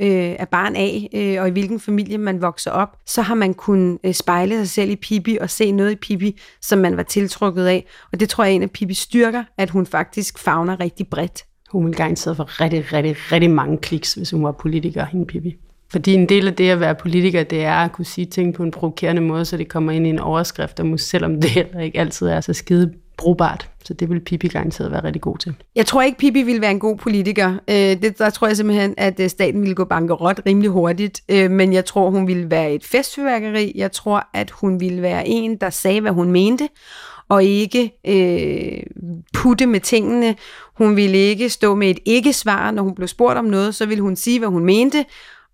øh, 0.00 0.36
er 0.38 0.44
barn 0.44 0.76
af, 0.76 1.08
øh, 1.14 1.42
og 1.42 1.48
i 1.48 1.50
hvilken 1.50 1.80
familie 1.80 2.18
man 2.18 2.42
vokser 2.42 2.70
op, 2.70 2.96
så 3.06 3.22
har 3.22 3.34
man 3.34 3.54
kunnet 3.54 3.98
øh, 4.04 4.14
spejle 4.14 4.58
sig 4.58 4.68
selv 4.68 4.90
i 4.90 4.96
Pippi 4.96 5.38
og 5.40 5.50
se 5.50 5.72
noget 5.72 5.92
i 5.92 5.96
Pippi, 5.96 6.40
som 6.60 6.78
man 6.78 6.96
var 6.96 7.02
tiltrukket 7.02 7.66
af. 7.66 7.86
Og 8.12 8.20
det 8.20 8.28
tror 8.28 8.44
jeg 8.44 8.50
er 8.50 8.54
en 8.54 8.62
af 8.62 8.70
Pippis 8.70 8.98
styrker, 8.98 9.44
at 9.58 9.70
hun 9.70 9.86
faktisk 9.86 10.38
fagner 10.38 10.80
rigtig 10.80 11.08
bredt. 11.08 11.44
Hun 11.72 11.84
ville 11.84 11.96
garanteret 11.96 12.36
for 12.36 12.60
rigtig, 12.60 12.92
rigtig, 12.92 13.16
rigtig 13.32 13.50
mange 13.50 13.78
kliks, 13.78 14.14
hvis 14.14 14.30
hun 14.30 14.44
var 14.44 14.52
politiker, 14.52 15.04
hende 15.04 15.26
Pippi. 15.26 15.56
Fordi 15.92 16.14
en 16.14 16.28
del 16.28 16.46
af 16.46 16.54
det 16.54 16.70
at 16.70 16.80
være 16.80 16.94
politiker, 16.94 17.42
det 17.42 17.64
er 17.64 17.74
at 17.74 17.92
kunne 17.92 18.04
sige 18.04 18.24
ting 18.24 18.54
på 18.54 18.62
en 18.62 18.70
provokerende 18.70 19.22
måde, 19.22 19.44
så 19.44 19.56
det 19.56 19.68
kommer 19.68 19.92
ind 19.92 20.06
i 20.06 20.10
en 20.10 20.18
overskrift, 20.18 20.80
og 20.80 21.00
selvom 21.00 21.40
det 21.40 21.50
heller 21.50 21.80
ikke 21.80 21.98
altid 22.00 22.26
er 22.26 22.40
så 22.40 22.52
skide 22.52 22.92
brugbart. 23.16 23.68
Så 23.84 23.94
det 23.94 24.10
vil 24.10 24.20
Pippi 24.20 24.48
garanteret 24.48 24.92
være 24.92 25.04
rigtig 25.04 25.22
god 25.22 25.38
til. 25.38 25.54
Jeg 25.76 25.86
tror 25.86 26.02
ikke, 26.02 26.18
Pippi 26.18 26.42
ville 26.42 26.60
være 26.60 26.70
en 26.70 26.78
god 26.78 26.96
politiker. 26.96 27.54
Øh, 27.68 27.76
det, 27.76 28.18
der 28.18 28.30
tror 28.30 28.46
jeg 28.46 28.56
simpelthen, 28.56 28.94
at 28.96 29.20
øh, 29.20 29.30
staten 29.30 29.60
ville 29.60 29.74
gå 29.74 29.84
bankerot 29.84 30.40
rimelig 30.46 30.70
hurtigt. 30.70 31.20
Øh, 31.28 31.50
men 31.50 31.72
jeg 31.72 31.84
tror, 31.84 32.10
hun 32.10 32.26
ville 32.26 32.50
være 32.50 32.72
et 32.72 32.84
festfyrværkeri. 32.84 33.72
Jeg 33.74 33.92
tror, 33.92 34.26
at 34.34 34.50
hun 34.50 34.80
ville 34.80 35.02
være 35.02 35.28
en, 35.28 35.56
der 35.56 35.70
sagde, 35.70 36.00
hvad 36.00 36.12
hun 36.12 36.30
mente 36.30 36.68
og 37.30 37.44
ikke 37.44 37.92
øh, 38.06 38.82
putte 39.32 39.66
med 39.66 39.80
tingene. 39.80 40.34
Hun 40.80 40.96
ville 40.96 41.18
ikke 41.18 41.50
stå 41.50 41.74
med 41.74 41.90
et 41.90 41.98
ikke-svar, 42.04 42.70
når 42.70 42.82
hun 42.82 42.94
blev 42.94 43.08
spurgt 43.08 43.38
om 43.38 43.44
noget, 43.44 43.74
så 43.74 43.86
ville 43.86 44.02
hun 44.02 44.16
sige, 44.16 44.38
hvad 44.38 44.48
hun 44.48 44.64
mente, 44.64 45.04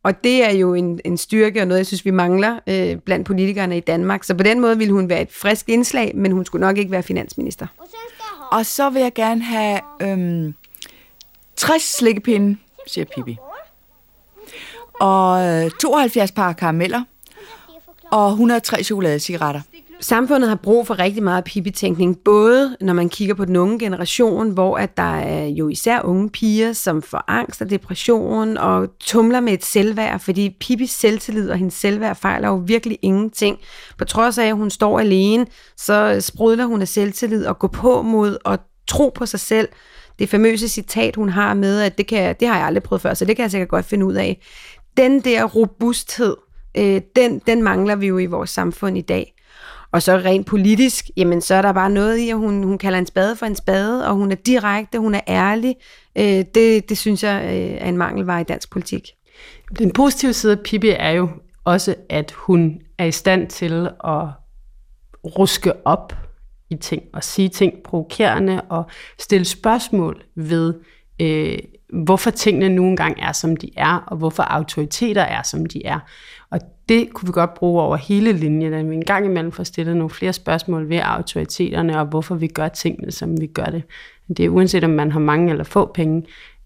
og 0.03 0.25
det 0.25 0.45
er 0.45 0.51
jo 0.51 0.75
en, 0.75 1.01
en 1.05 1.17
styrke 1.17 1.61
og 1.61 1.67
noget, 1.67 1.79
jeg 1.79 1.87
synes, 1.87 2.05
vi 2.05 2.11
mangler 2.11 2.59
øh, 2.67 2.97
blandt 2.97 3.27
politikerne 3.27 3.77
i 3.77 3.81
Danmark. 3.81 4.25
Så 4.25 4.35
på 4.35 4.43
den 4.43 4.61
måde 4.61 4.79
ville 4.79 4.93
hun 4.93 5.09
være 5.09 5.23
et 5.23 5.33
frisk 5.33 5.69
indslag, 5.69 6.13
men 6.15 6.33
hun 6.33 6.45
skulle 6.45 6.67
nok 6.67 6.79
ikke 6.79 6.91
være 6.91 7.03
finansminister. 7.03 7.67
Og 8.53 8.67
så 8.67 8.91
vil 8.91 9.03
jeg 9.03 9.15
gerne 9.15 9.43
have 9.43 9.81
øhm, 10.03 10.55
60 11.57 11.97
slikkepinde, 11.97 12.57
siger 12.87 13.05
Pippi. 13.17 13.39
Og 15.01 15.41
72 15.81 16.33
par 16.33 16.53
karameller. 16.53 17.03
Og 18.13 18.29
103 18.29 18.83
chokoladecigaretter. 18.83 19.61
Samfundet 20.01 20.49
har 20.49 20.57
brug 20.57 20.87
for 20.87 20.99
rigtig 20.99 21.23
meget 21.23 21.45
pipitænkning, 21.45 22.19
både 22.25 22.77
når 22.81 22.93
man 22.93 23.09
kigger 23.09 23.35
på 23.35 23.45
den 23.45 23.57
unge 23.57 23.79
generation, 23.79 24.51
hvor 24.51 24.77
at 24.77 24.97
der 24.97 25.17
er 25.17 25.47
jo 25.47 25.69
især 25.69 26.01
unge 26.03 26.31
piger, 26.31 26.73
som 26.73 27.03
får 27.03 27.25
angst 27.29 27.63
og 27.63 27.71
depression 27.71 28.57
og 28.57 28.89
tumler 29.01 29.41
med 29.41 29.53
et 29.53 29.65
selvværd, 29.65 30.21
fordi 30.21 30.57
Pipis 30.61 30.91
selvtillid 30.91 31.51
og 31.51 31.57
hendes 31.57 31.75
selvværd 31.75 32.17
fejler 32.17 32.49
jo 32.49 32.55
virkelig 32.55 32.99
ingenting. 33.03 33.59
På 33.99 34.05
trods 34.05 34.39
af, 34.39 34.47
at 34.47 34.57
hun 34.57 34.71
står 34.71 35.01
alene, 35.01 35.47
så 35.77 36.21
sprudler 36.21 36.65
hun 36.65 36.83
af 36.83 36.89
selvtillid 36.89 37.47
og 37.47 37.59
går 37.59 37.69
på 37.69 38.03
mod 38.03 38.37
og 38.45 38.59
tro 38.89 39.13
på 39.15 39.27
sig 39.27 39.41
selv. 39.41 39.69
Det 40.19 40.29
famøse 40.29 40.69
citat, 40.69 41.17
hun 41.17 41.29
har 41.29 41.55
med, 41.55 41.81
at 41.81 41.99
det, 41.99 42.07
kan, 42.07 42.37
det 42.41 42.49
har 42.49 42.57
jeg 42.57 42.67
aldrig 42.67 42.83
prøvet 42.83 43.03
før, 43.03 43.15
så 43.15 43.25
det 43.25 43.37
kan 43.37 43.43
jeg 43.43 43.51
sikkert 43.51 43.69
godt 43.69 43.87
finde 43.87 44.07
ud 44.07 44.15
af. 44.15 44.41
Den 44.97 45.21
der 45.21 45.45
robusthed, 45.45 46.37
øh, 46.77 47.01
den, 47.17 47.39
den 47.47 47.63
mangler 47.63 47.97
vi 47.97 48.07
jo 48.07 48.19
i 48.19 48.27
vores 48.27 48.51
samfund 48.51 48.99
i 48.99 49.03
dag. 49.03 49.36
Og 49.97 50.03
så 50.03 50.17
rent 50.17 50.47
politisk, 50.47 51.11
jamen 51.17 51.41
så 51.41 51.55
er 51.55 51.63
der 51.63 51.73
bare 51.73 51.91
noget 51.91 52.19
i, 52.19 52.31
at 52.31 52.37
hun, 52.37 52.63
hun 52.63 52.79
kalder 52.79 52.99
en 52.99 53.07
spade 53.07 53.37
for 53.37 53.47
en 53.47 53.57
spade, 53.57 54.09
og 54.09 54.15
hun 54.15 54.33
er 54.33 54.37
direkte, 54.37 54.99
hun 54.99 55.15
er 55.15 55.21
ærlig. 55.29 55.77
Øh, 56.19 56.45
det, 56.55 56.89
det 56.89 56.99
synes 56.99 57.23
jeg 57.23 57.43
øh, 57.45 57.79
er 57.81 57.89
en 57.89 57.97
mangelvare 57.97 58.41
i 58.41 58.45
dansk 58.45 58.71
politik. 58.71 59.11
Den 59.79 59.93
positive 59.93 60.33
side 60.33 60.53
af 60.53 60.61
Pippi 60.61 60.89
er 60.89 61.11
jo 61.11 61.29
også, 61.65 61.95
at 62.09 62.33
hun 62.33 62.81
er 62.99 63.05
i 63.05 63.13
stand 63.13 63.49
til 63.49 63.89
at 64.05 64.27
ruske 65.25 65.87
op 65.87 66.13
i 66.71 66.77
ting, 66.77 67.03
og 67.13 67.25
sige 67.25 67.49
ting 67.49 67.73
provokerende, 67.85 68.61
og 68.61 68.85
stille 69.19 69.45
spørgsmål 69.45 70.23
ved 70.35 70.75
øh, 71.21 71.59
hvorfor 71.93 72.31
tingene 72.31 72.69
nu 72.69 72.85
engang 72.85 73.21
er, 73.21 73.33
som 73.33 73.57
de 73.57 73.71
er, 73.77 74.05
og 74.07 74.17
hvorfor 74.17 74.43
autoriteter 74.43 75.23
er, 75.23 75.43
som 75.43 75.67
de 75.67 75.87
er. 75.87 76.01
Og 76.51 76.61
det 76.89 77.13
kunne 77.13 77.27
vi 77.27 77.33
godt 77.33 77.55
bruge 77.55 77.83
over 77.83 77.97
hele 77.97 78.33
linjen, 78.33 78.75
at 78.75 78.91
vi 78.91 78.95
en 78.95 79.05
gang 79.05 79.27
imellem 79.27 79.53
får 79.53 79.65
stillet 79.65 79.97
nogle 79.97 80.11
flere 80.11 80.33
spørgsmål 80.33 80.89
ved 80.89 81.01
autoriteterne, 81.03 82.01
og 82.01 82.07
hvorfor 82.07 82.35
vi 82.35 82.47
gør 82.47 82.69
tingene, 82.69 83.13
som 83.13 83.41
vi 83.41 83.47
gør 83.47 83.65
det. 83.65 83.83
Det 84.37 84.45
er 84.45 84.49
uanset 84.49 84.85
om 84.85 84.91
man 84.91 85.13
har 85.13 85.21
mange 85.21 85.51
eller 85.51 85.65
få 85.65 85.91
penge, 85.95 86.23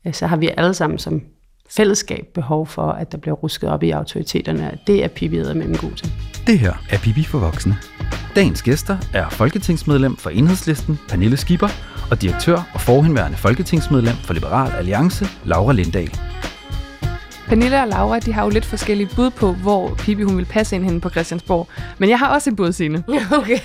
øh, 0.07 0.15
så 0.15 0.27
har 0.27 0.37
vi 0.37 0.51
alle 0.57 0.75
sammen 0.75 0.99
som 0.99 1.23
fællesskab 1.71 2.27
behov 2.35 2.67
for, 2.67 2.83
at 2.83 3.13
der 3.13 3.19
bliver 3.19 3.35
rusket 3.35 3.71
op 3.71 3.83
i 3.83 3.91
autoriteterne. 3.91 4.79
Det 4.87 5.05
er 5.05 5.09
Pippi 5.09 5.37
med 5.39 5.55
en 5.55 5.77
god 5.77 5.93
til. 5.97 6.13
Det 6.47 6.59
her 6.59 6.73
er 6.91 6.99
Pippi 6.99 7.25
for 7.25 7.39
voksne. 7.39 7.77
Dagens 8.37 8.63
gæster 8.63 8.99
er 9.15 9.29
folketingsmedlem 9.29 10.17
for 10.17 10.31
Enhedslisten, 10.31 10.99
Pernille 11.09 11.37
Skipper, 11.37 11.69
og 12.11 12.23
direktør 12.23 12.71
og 12.75 12.81
forhenværende 12.81 13.39
folketingsmedlem 13.39 14.15
for 14.15 14.35
Liberal 14.35 14.73
Alliance, 14.73 15.25
Laura 15.45 15.73
Lindahl. 15.73 16.19
Pernille 17.51 17.83
og 17.83 17.89
Laura, 17.89 18.19
de 18.19 18.33
har 18.33 18.45
jo 18.45 18.51
lidt 18.51 18.65
forskellige 18.65 19.09
bud 19.17 19.31
på, 19.31 19.53
hvor 19.53 19.95
Pippi 19.95 20.23
hun 20.23 20.37
vil 20.37 20.45
passe 20.45 20.77
ind 20.77 20.85
henne 20.85 21.01
på 21.01 21.11
Christiansborg. 21.11 21.69
Men 21.99 22.09
jeg 22.09 22.19
har 22.19 22.35
også 22.35 22.51
et 22.51 22.57
bud, 22.57 22.73
Signe. 22.73 23.05
Okay. 23.39 23.59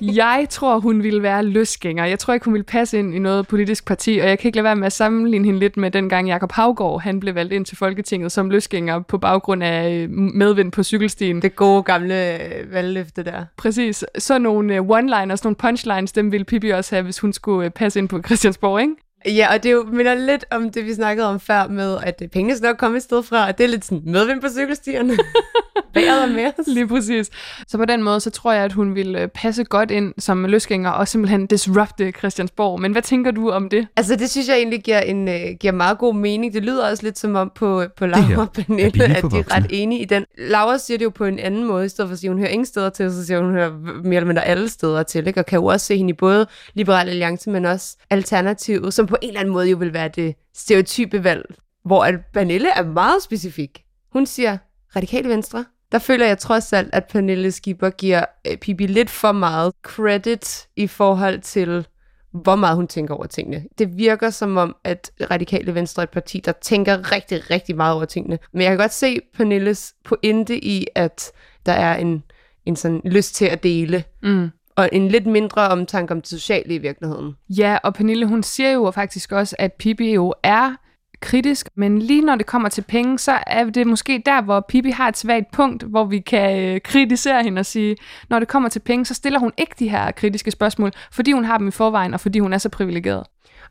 jeg 0.00 0.46
tror, 0.50 0.78
hun 0.78 1.02
ville 1.02 1.22
være 1.22 1.44
løsgænger. 1.44 2.04
Jeg 2.04 2.18
tror 2.18 2.34
ikke, 2.34 2.44
hun 2.44 2.54
ville 2.54 2.64
passe 2.64 2.98
ind 2.98 3.14
i 3.14 3.18
noget 3.18 3.46
politisk 3.46 3.86
parti, 3.86 4.18
og 4.22 4.28
jeg 4.28 4.38
kan 4.38 4.48
ikke 4.48 4.56
lade 4.56 4.64
være 4.64 4.76
med 4.76 4.86
at 4.86 4.92
sammenligne 4.92 5.44
hende 5.44 5.58
lidt 5.60 5.76
med 5.76 5.90
dengang 5.90 6.28
Jakob 6.28 6.52
Havgård, 6.52 7.02
han 7.02 7.20
blev 7.20 7.34
valgt 7.34 7.52
ind 7.52 7.64
til 7.64 7.76
Folketinget 7.76 8.32
som 8.32 8.50
løsgænger 8.50 9.00
på 9.00 9.18
baggrund 9.18 9.62
af 9.64 9.90
øh, 9.90 10.10
medvind 10.10 10.72
på 10.72 10.82
cykelstien. 10.82 11.42
Det 11.42 11.56
gode 11.56 11.82
gamle 11.82 12.34
øh, 12.34 12.72
valgløfte 12.72 13.24
der. 13.24 13.44
Præcis. 13.56 14.04
Så 14.18 14.38
nogle 14.38 14.74
øh, 14.74 14.80
one-liners, 14.80 15.40
nogle 15.44 15.56
punchlines, 15.56 16.12
dem 16.12 16.32
ville 16.32 16.44
Pippi 16.44 16.70
også 16.70 16.94
have, 16.94 17.02
hvis 17.02 17.18
hun 17.18 17.32
skulle 17.32 17.70
passe 17.70 17.98
ind 17.98 18.08
på 18.08 18.20
Christiansborg, 18.22 18.80
ikke? 18.80 18.94
Ja, 19.26 19.54
og 19.54 19.62
det 19.62 19.68
er 19.68 19.72
jo, 19.72 19.84
minder 19.92 20.14
lidt 20.14 20.44
om 20.50 20.70
det, 20.70 20.84
vi 20.84 20.94
snakkede 20.94 21.28
om 21.28 21.40
før 21.40 21.68
med, 21.68 21.98
at 22.02 22.22
pengene 22.32 22.56
skal 22.56 22.66
nok 22.66 22.76
komme 22.76 22.96
et 22.96 23.02
sted 23.02 23.22
fra, 23.22 23.48
og 23.48 23.58
det 23.58 23.64
er 23.64 23.68
lidt 23.68 23.84
sådan 23.84 24.02
medvind 24.06 24.40
på 24.40 24.48
cykelstierne. 24.48 25.16
Bæret 25.94 26.22
og 26.22 26.28
med 26.28 26.74
Lige 26.74 26.88
præcis. 26.88 27.30
Så 27.68 27.78
på 27.78 27.84
den 27.84 28.02
måde, 28.02 28.20
så 28.20 28.30
tror 28.30 28.52
jeg, 28.52 28.64
at 28.64 28.72
hun 28.72 28.94
vil 28.94 29.16
øh, 29.16 29.28
passe 29.28 29.64
godt 29.64 29.90
ind 29.90 30.14
som 30.18 30.44
løsgænger 30.44 30.90
og 30.90 31.08
simpelthen 31.08 31.46
disrupte 31.46 32.12
Christiansborg. 32.12 32.80
Men 32.80 32.92
hvad 32.92 33.02
tænker 33.02 33.30
du 33.30 33.50
om 33.50 33.68
det? 33.68 33.86
Altså, 33.96 34.16
det 34.16 34.30
synes 34.30 34.48
jeg 34.48 34.56
egentlig 34.56 34.82
giver, 34.82 35.00
en, 35.00 35.28
uh, 35.28 35.34
giver 35.60 35.72
meget 35.72 35.98
god 35.98 36.14
mening. 36.14 36.52
Det 36.52 36.62
lyder 36.62 36.90
også 36.90 37.02
lidt 37.02 37.18
som 37.18 37.34
om 37.34 37.52
på, 37.54 37.84
på 37.96 38.06
Laura 38.06 38.40
og 38.40 38.52
Pernille, 38.52 39.04
at 39.04 39.22
de 39.22 39.38
er 39.38 39.56
ret 39.56 39.66
enige 39.70 40.00
i 40.00 40.04
den. 40.04 40.24
Laura 40.38 40.78
siger 40.78 40.98
det 40.98 41.04
jo 41.04 41.10
på 41.10 41.24
en 41.24 41.38
anden 41.38 41.64
måde, 41.64 41.86
i 41.86 41.88
stedet 41.88 42.08
for 42.08 42.12
at 42.12 42.18
sige, 42.18 42.28
at 42.28 42.32
hun 42.32 42.38
hører 42.38 42.50
ingen 42.50 42.66
steder 42.66 42.90
til, 42.90 43.12
så 43.12 43.26
siger 43.26 43.38
hun, 43.38 43.46
hun 43.46 43.54
hører 43.54 43.70
mere 44.04 44.16
eller 44.16 44.26
mindre 44.26 44.44
alle 44.44 44.68
steder 44.68 45.02
til, 45.02 45.26
ikke? 45.26 45.40
og 45.40 45.46
kan 45.46 45.58
jo 45.58 45.64
også 45.64 45.86
se 45.86 45.96
hende 45.96 46.10
i 46.10 46.14
både 46.14 46.46
Liberal 46.74 47.08
Alliance, 47.08 47.50
men 47.50 47.64
også 47.64 47.96
Alternativet, 48.10 48.94
som 48.94 49.08
på 49.14 49.18
en 49.22 49.28
eller 49.28 49.40
anden 49.40 49.52
måde 49.52 49.68
jo 49.70 49.76
vil 49.76 49.92
være 49.92 50.08
det 50.08 50.34
stereotype 50.54 51.24
valg, 51.24 51.54
hvor 51.84 52.04
at 52.04 52.14
Pernille 52.32 52.68
er 52.76 52.84
meget 52.84 53.22
specifik. 53.22 53.84
Hun 54.12 54.26
siger, 54.26 54.58
radikale 54.96 55.28
venstre, 55.28 55.64
der 55.92 55.98
føler 55.98 56.26
jeg 56.26 56.38
trods 56.38 56.72
alt, 56.72 56.94
at 56.94 57.04
Pernille 57.04 57.52
Skipper 57.52 57.90
giver 57.90 58.24
øh, 58.46 58.56
Pippi 58.56 58.86
lidt 58.86 59.10
for 59.10 59.32
meget 59.32 59.72
credit 59.82 60.68
i 60.76 60.86
forhold 60.86 61.40
til, 61.40 61.86
hvor 62.32 62.56
meget 62.56 62.76
hun 62.76 62.88
tænker 62.88 63.14
over 63.14 63.26
tingene. 63.26 63.64
Det 63.78 63.96
virker 63.98 64.30
som 64.30 64.56
om, 64.56 64.76
at 64.84 65.10
Radikale 65.30 65.74
Venstre 65.74 66.02
er 66.02 66.04
et 66.04 66.10
parti, 66.10 66.40
der 66.44 66.52
tænker 66.52 67.12
rigtig, 67.12 67.50
rigtig 67.50 67.76
meget 67.76 67.94
over 67.94 68.04
tingene. 68.04 68.38
Men 68.52 68.62
jeg 68.62 68.70
kan 68.70 68.78
godt 68.78 68.92
se 68.92 69.20
Pernilles 69.34 69.94
pointe 70.04 70.64
i, 70.64 70.86
at 70.94 71.32
der 71.66 71.72
er 71.72 71.96
en, 71.96 72.22
en 72.66 72.76
sådan 72.76 73.00
lyst 73.04 73.34
til 73.34 73.44
at 73.44 73.62
dele. 73.62 74.04
Mm. 74.22 74.50
Og 74.76 74.88
en 74.92 75.08
lidt 75.08 75.26
mindre 75.26 75.68
omtanke 75.68 76.12
om 76.12 76.20
det 76.20 76.30
sociale 76.30 76.74
i 76.74 76.78
virkeligheden. 76.78 77.36
Ja, 77.48 77.78
og 77.84 77.94
Pernille, 77.94 78.26
hun 78.26 78.42
siger 78.42 78.70
jo 78.70 78.90
faktisk 78.90 79.32
også, 79.32 79.56
at 79.58 79.72
Pippi 79.72 80.14
jo 80.14 80.34
er 80.42 80.74
kritisk, 81.20 81.68
men 81.76 81.98
lige 81.98 82.20
når 82.20 82.36
det 82.36 82.46
kommer 82.46 82.68
til 82.68 82.82
penge, 82.82 83.18
så 83.18 83.38
er 83.46 83.64
det 83.64 83.86
måske 83.86 84.22
der, 84.26 84.42
hvor 84.42 84.64
Pippi 84.68 84.90
har 84.90 85.08
et 85.08 85.18
svagt 85.18 85.50
punkt, 85.52 85.82
hvor 85.82 86.04
vi 86.04 86.18
kan 86.18 86.58
øh, 86.58 86.80
kritisere 86.80 87.42
hende 87.42 87.60
og 87.60 87.66
sige, 87.66 87.96
når 88.30 88.38
det 88.38 88.48
kommer 88.48 88.68
til 88.68 88.80
penge, 88.80 89.06
så 89.06 89.14
stiller 89.14 89.38
hun 89.38 89.52
ikke 89.58 89.74
de 89.78 89.88
her 89.88 90.10
kritiske 90.10 90.50
spørgsmål, 90.50 90.90
fordi 91.12 91.32
hun 91.32 91.44
har 91.44 91.58
dem 91.58 91.68
i 91.68 91.70
forvejen, 91.70 92.14
og 92.14 92.20
fordi 92.20 92.38
hun 92.38 92.52
er 92.52 92.58
så 92.58 92.68
privilegeret. 92.68 93.26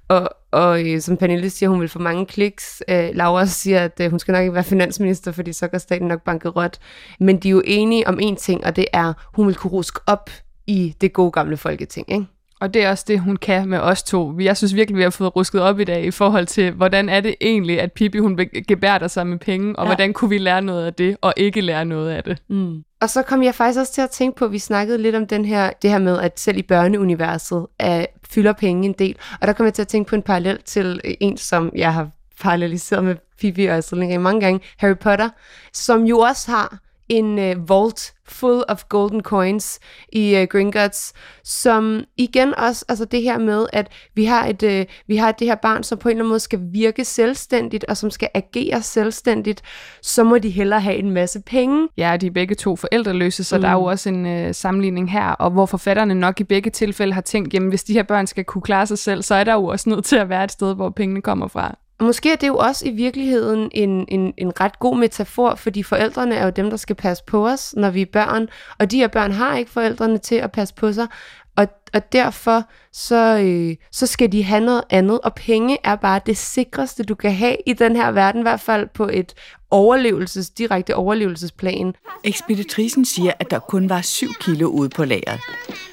Og, 0.07 0.29
og 0.51 0.91
øh, 0.91 1.01
som 1.01 1.17
Pernille 1.17 1.49
siger, 1.49 1.69
hun 1.69 1.81
vil 1.81 1.89
få 1.89 1.99
mange 1.99 2.25
kliks. 2.25 2.83
Øh, 2.89 3.09
Laura 3.13 3.45
siger, 3.45 3.83
at 3.83 3.99
øh, 4.01 4.09
hun 4.09 4.19
skal 4.19 4.31
nok 4.31 4.41
ikke 4.41 4.53
være 4.53 4.63
finansminister, 4.63 5.31
fordi 5.31 5.53
så 5.53 5.67
går 5.67 5.77
staten 5.77 6.07
nok 6.07 6.23
bankerot. 6.23 6.79
Men 7.19 7.37
de 7.37 7.47
er 7.47 7.51
jo 7.51 7.61
enige 7.65 8.07
om 8.07 8.19
én 8.21 8.35
ting, 8.35 8.65
og 8.65 8.75
det 8.75 8.85
er, 8.93 9.13
hun 9.33 9.47
vil 9.47 9.55
kunne 9.55 9.71
ruske 9.71 9.99
op 10.07 10.29
i 10.67 10.95
det 11.01 11.13
gode 11.13 11.31
gamle 11.31 11.57
folketing, 11.57 12.11
ikke? 12.11 12.25
Og 12.59 12.73
det 12.73 12.83
er 12.83 12.89
også 12.89 13.05
det, 13.07 13.19
hun 13.19 13.35
kan 13.35 13.69
med 13.69 13.79
os 13.79 14.03
to. 14.03 14.39
Jeg 14.39 14.57
synes 14.57 14.75
virkelig, 14.75 14.97
vi 14.97 15.03
har 15.03 15.09
fået 15.09 15.35
rusket 15.35 15.61
op 15.61 15.79
i 15.79 15.83
dag 15.83 16.05
i 16.05 16.11
forhold 16.11 16.45
til, 16.45 16.71
hvordan 16.71 17.09
er 17.09 17.19
det 17.19 17.35
egentlig, 17.41 17.81
at 17.81 17.91
Pippi 17.91 18.17
hun 18.17 18.39
gebærder 18.67 19.07
sig 19.07 19.27
med 19.27 19.37
penge, 19.37 19.75
og 19.75 19.85
ja. 19.85 19.89
hvordan 19.89 20.13
kunne 20.13 20.29
vi 20.29 20.37
lære 20.37 20.61
noget 20.61 20.85
af 20.85 20.93
det, 20.93 21.17
og 21.21 21.33
ikke 21.37 21.61
lære 21.61 21.85
noget 21.85 22.11
af 22.11 22.23
det. 22.23 22.41
Mm. 22.49 22.83
Og 23.01 23.09
så 23.09 23.21
kom 23.21 23.43
jeg 23.43 23.55
faktisk 23.55 23.79
også 23.79 23.93
til 23.93 24.01
at 24.01 24.09
tænke 24.09 24.37
på, 24.37 24.45
at 24.45 24.51
vi 24.51 24.59
snakkede 24.59 24.97
lidt 24.97 25.15
om 25.15 25.27
den 25.27 25.45
her, 25.45 25.71
det 25.81 25.89
her 25.89 25.99
med, 25.99 26.19
at 26.19 26.39
selv 26.39 26.57
i 26.57 26.61
børneuniverset 26.61 27.65
er, 27.79 28.05
fylder 28.29 28.53
penge 28.53 28.85
en 28.85 28.93
del. 28.93 29.15
Og 29.41 29.47
der 29.47 29.53
kom 29.53 29.65
jeg 29.65 29.73
til 29.73 29.81
at 29.81 29.87
tænke 29.87 30.09
på 30.09 30.15
en 30.15 30.21
parallel 30.21 30.59
til 30.65 31.01
en, 31.19 31.37
som 31.37 31.71
jeg 31.75 31.93
har 31.93 32.09
paralleliseret 32.41 33.03
med 33.03 33.15
Pippi 33.39 33.65
og 33.65 33.77
Astrid 33.77 34.17
mange 34.17 34.41
gange, 34.41 34.59
Harry 34.77 34.97
Potter, 34.97 35.29
som 35.73 36.03
jo 36.03 36.19
også 36.19 36.51
har 36.51 36.79
en 37.09 37.39
uh, 37.39 37.69
vault 37.69 38.12
full 38.27 38.63
of 38.69 38.83
golden 38.89 39.21
coins 39.21 39.79
i 40.11 40.41
uh, 40.41 40.47
Gringotts, 40.47 41.13
som 41.43 42.03
igen 42.17 42.55
også, 42.55 42.85
altså 42.89 43.05
det 43.05 43.21
her 43.21 43.37
med, 43.37 43.65
at 43.73 43.87
vi 44.15 44.25
har, 44.25 44.47
et, 44.47 44.63
uh, 44.63 44.93
vi 45.07 45.15
har 45.15 45.31
det 45.31 45.47
her 45.47 45.55
barn, 45.55 45.83
som 45.83 45.97
på 45.97 46.09
en 46.09 46.11
eller 46.11 46.23
anden 46.23 46.29
måde 46.29 46.39
skal 46.39 46.59
virke 46.71 47.05
selvstændigt, 47.05 47.83
og 47.83 47.97
som 47.97 48.11
skal 48.11 48.29
agere 48.33 48.81
selvstændigt, 48.81 49.61
så 50.01 50.23
må 50.23 50.37
de 50.37 50.49
hellere 50.49 50.79
have 50.79 50.95
en 50.95 51.11
masse 51.11 51.41
penge. 51.41 51.87
Ja, 51.97 52.17
de 52.21 52.27
er 52.27 52.31
begge 52.31 52.55
to 52.55 52.75
forældreløse, 52.75 53.43
så 53.43 53.55
mm. 53.55 53.61
der 53.61 53.69
er 53.69 53.73
jo 53.73 53.83
også 53.83 54.09
en 54.09 54.47
uh, 54.47 54.51
sammenligning 54.51 55.11
her, 55.11 55.27
og 55.29 55.51
hvor 55.51 55.65
forfatterne 55.65 56.15
nok 56.15 56.39
i 56.39 56.43
begge 56.43 56.69
tilfælde 56.69 57.13
har 57.13 57.21
tænkt, 57.21 57.53
jamen 57.53 57.69
hvis 57.69 57.83
de 57.83 57.93
her 57.93 58.03
børn 58.03 58.27
skal 58.27 58.43
kunne 58.43 58.61
klare 58.61 58.87
sig 58.87 58.97
selv, 58.97 59.21
så 59.21 59.35
er 59.35 59.43
der 59.43 59.53
jo 59.53 59.65
også 59.65 59.89
nødt 59.89 60.05
til 60.05 60.15
at 60.15 60.29
være 60.29 60.43
et 60.43 60.51
sted, 60.51 60.75
hvor 60.75 60.89
pengene 60.89 61.21
kommer 61.21 61.47
fra. 61.47 61.77
Måske 62.03 62.31
er 62.31 62.35
det 62.35 62.47
jo 62.47 62.57
også 62.57 62.87
i 62.87 62.91
virkeligheden 62.91 63.69
en, 63.73 64.05
en, 64.07 64.33
en 64.37 64.61
ret 64.61 64.79
god 64.79 64.97
metafor, 64.97 65.55
fordi 65.55 65.83
forældrene 65.83 66.35
er 66.35 66.45
jo 66.45 66.49
dem, 66.49 66.69
der 66.69 66.77
skal 66.77 66.95
passe 66.95 67.23
på 67.27 67.47
os, 67.47 67.75
når 67.77 67.89
vi 67.89 68.01
er 68.01 68.05
børn, 68.13 68.47
og 68.79 68.91
de 68.91 68.97
her 68.97 69.07
børn 69.07 69.31
har 69.31 69.57
ikke 69.57 69.71
forældrene 69.71 70.17
til 70.17 70.35
at 70.35 70.51
passe 70.51 70.73
på 70.73 70.93
sig, 70.93 71.07
og, 71.55 71.67
og 71.93 72.13
derfor 72.13 72.63
så, 72.91 73.37
øh, 73.37 73.75
så 73.91 74.07
skal 74.07 74.31
de 74.31 74.43
have 74.43 74.65
noget 74.65 74.83
andet, 74.89 75.19
og 75.19 75.33
penge 75.35 75.77
er 75.83 75.95
bare 75.95 76.21
det 76.25 76.37
sikreste, 76.37 77.03
du 77.03 77.15
kan 77.15 77.33
have 77.33 77.57
i 77.65 77.73
den 77.73 77.95
her 77.95 78.11
verden, 78.11 78.41
i 78.41 78.43
hvert 78.43 78.61
fald 78.61 78.87
på 78.93 79.09
et 79.13 79.33
overlevelses, 79.71 80.49
direkte 80.49 80.95
overlevelsesplan. 80.95 81.95
Ekspeditrisen 82.23 83.05
siger, 83.05 83.31
at 83.39 83.51
der 83.51 83.59
kun 83.59 83.89
var 83.89 84.01
7 84.01 84.27
kilo 84.41 84.67
ude 84.67 84.89
på 84.89 85.05
lageret, 85.05 85.39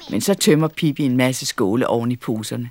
men 0.09 0.21
så 0.21 0.33
tømmer 0.33 0.67
Pippi 0.67 1.03
en 1.03 1.17
masse 1.17 1.45
skåle 1.45 1.87
oven 1.87 2.11
i 2.11 2.15
poserne. 2.15 2.69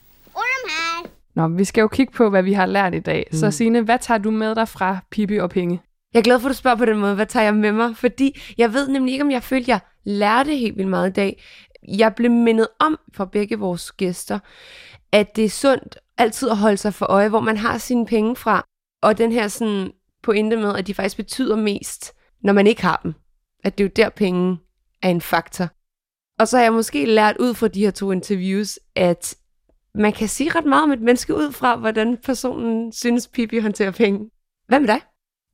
Nå, 1.41 1.49
vi 1.49 1.65
skal 1.65 1.81
jo 1.81 1.89
kigge 1.89 2.13
på, 2.13 2.31
hvad 2.31 2.43
vi 2.43 2.53
har 2.53 2.67
lært 2.67 2.95
i 2.95 2.99
dag. 2.99 3.27
Mm. 3.33 3.39
Så 3.39 3.51
Signe, 3.51 3.81
hvad 3.81 3.99
tager 3.99 4.19
du 4.19 4.31
med 4.31 4.55
dig 4.55 4.69
fra 4.69 4.99
Pippi 5.11 5.37
og 5.37 5.51
Penge? 5.51 5.83
Jeg 6.15 6.19
er 6.19 6.23
glad 6.23 6.41
for, 6.41 6.49
at 6.49 6.53
du 6.53 6.57
spørger 6.57 6.77
på 6.77 6.85
den 6.85 6.99
måde. 6.99 7.15
Hvad 7.15 7.27
tager 7.27 7.45
jeg 7.45 7.55
med 7.55 7.73
mig? 7.73 7.97
Fordi 7.97 8.41
jeg 8.59 8.73
ved 8.73 8.89
nemlig 8.89 9.13
ikke, 9.13 9.25
om 9.25 9.31
jeg 9.31 9.43
følte, 9.43 9.65
at 9.65 9.69
jeg 9.69 9.81
lærte 10.05 10.57
helt 10.57 10.77
vildt 10.77 10.91
meget 10.91 11.11
i 11.11 11.13
dag. 11.13 11.43
Jeg 11.89 12.15
blev 12.15 12.31
mindet 12.31 12.69
om 12.79 12.99
fra 13.15 13.25
begge 13.25 13.59
vores 13.59 13.93
gæster, 13.93 14.39
at 15.13 15.37
det 15.37 15.45
er 15.45 15.49
sundt 15.49 15.99
altid 16.19 16.51
at 16.51 16.57
holde 16.57 16.77
sig 16.77 16.95
for 16.95 17.07
øje, 17.07 17.29
hvor 17.29 17.41
man 17.41 17.57
har 17.57 17.79
sine 17.79 18.07
penge 18.07 18.37
fra. 18.37 18.65
Og 19.03 19.19
den 19.19 19.33
her 19.33 19.49
sådan 19.49 19.93
pointe 20.23 20.57
med, 20.57 20.77
at 20.77 20.87
de 20.87 20.95
faktisk 20.95 21.17
betyder 21.17 21.57
mest, 21.57 22.13
når 22.43 22.53
man 22.53 22.67
ikke 22.67 22.83
har 22.83 23.01
dem. 23.03 23.15
At 23.65 23.79
det 23.79 23.85
er 23.85 23.89
jo 23.89 23.93
der, 23.97 24.09
penge 24.09 24.59
er 25.03 25.09
en 25.09 25.21
faktor. 25.21 25.69
Og 26.39 26.49
så 26.49 26.57
har 26.57 26.65
jeg 26.65 26.73
måske 26.73 27.07
lært 27.07 27.37
ud 27.37 27.55
fra 27.55 27.69
de 27.69 27.81
her 27.81 27.91
to 27.91 28.13
interviews, 28.13 28.79
at 28.97 29.37
man 29.95 30.13
kan 30.13 30.29
sige 30.29 30.51
ret 30.55 30.65
meget 30.65 30.83
om 30.83 30.93
et 30.93 31.01
menneske 31.01 31.35
ud 31.35 31.53
fra, 31.53 31.77
hvordan 31.77 32.17
personen 32.25 32.93
synes, 32.93 33.29
Pippi 33.29 33.59
håndterer 33.59 33.91
penge. 33.91 34.31
Hvad 34.69 34.81
med 34.81 34.89
dig? 34.89 35.01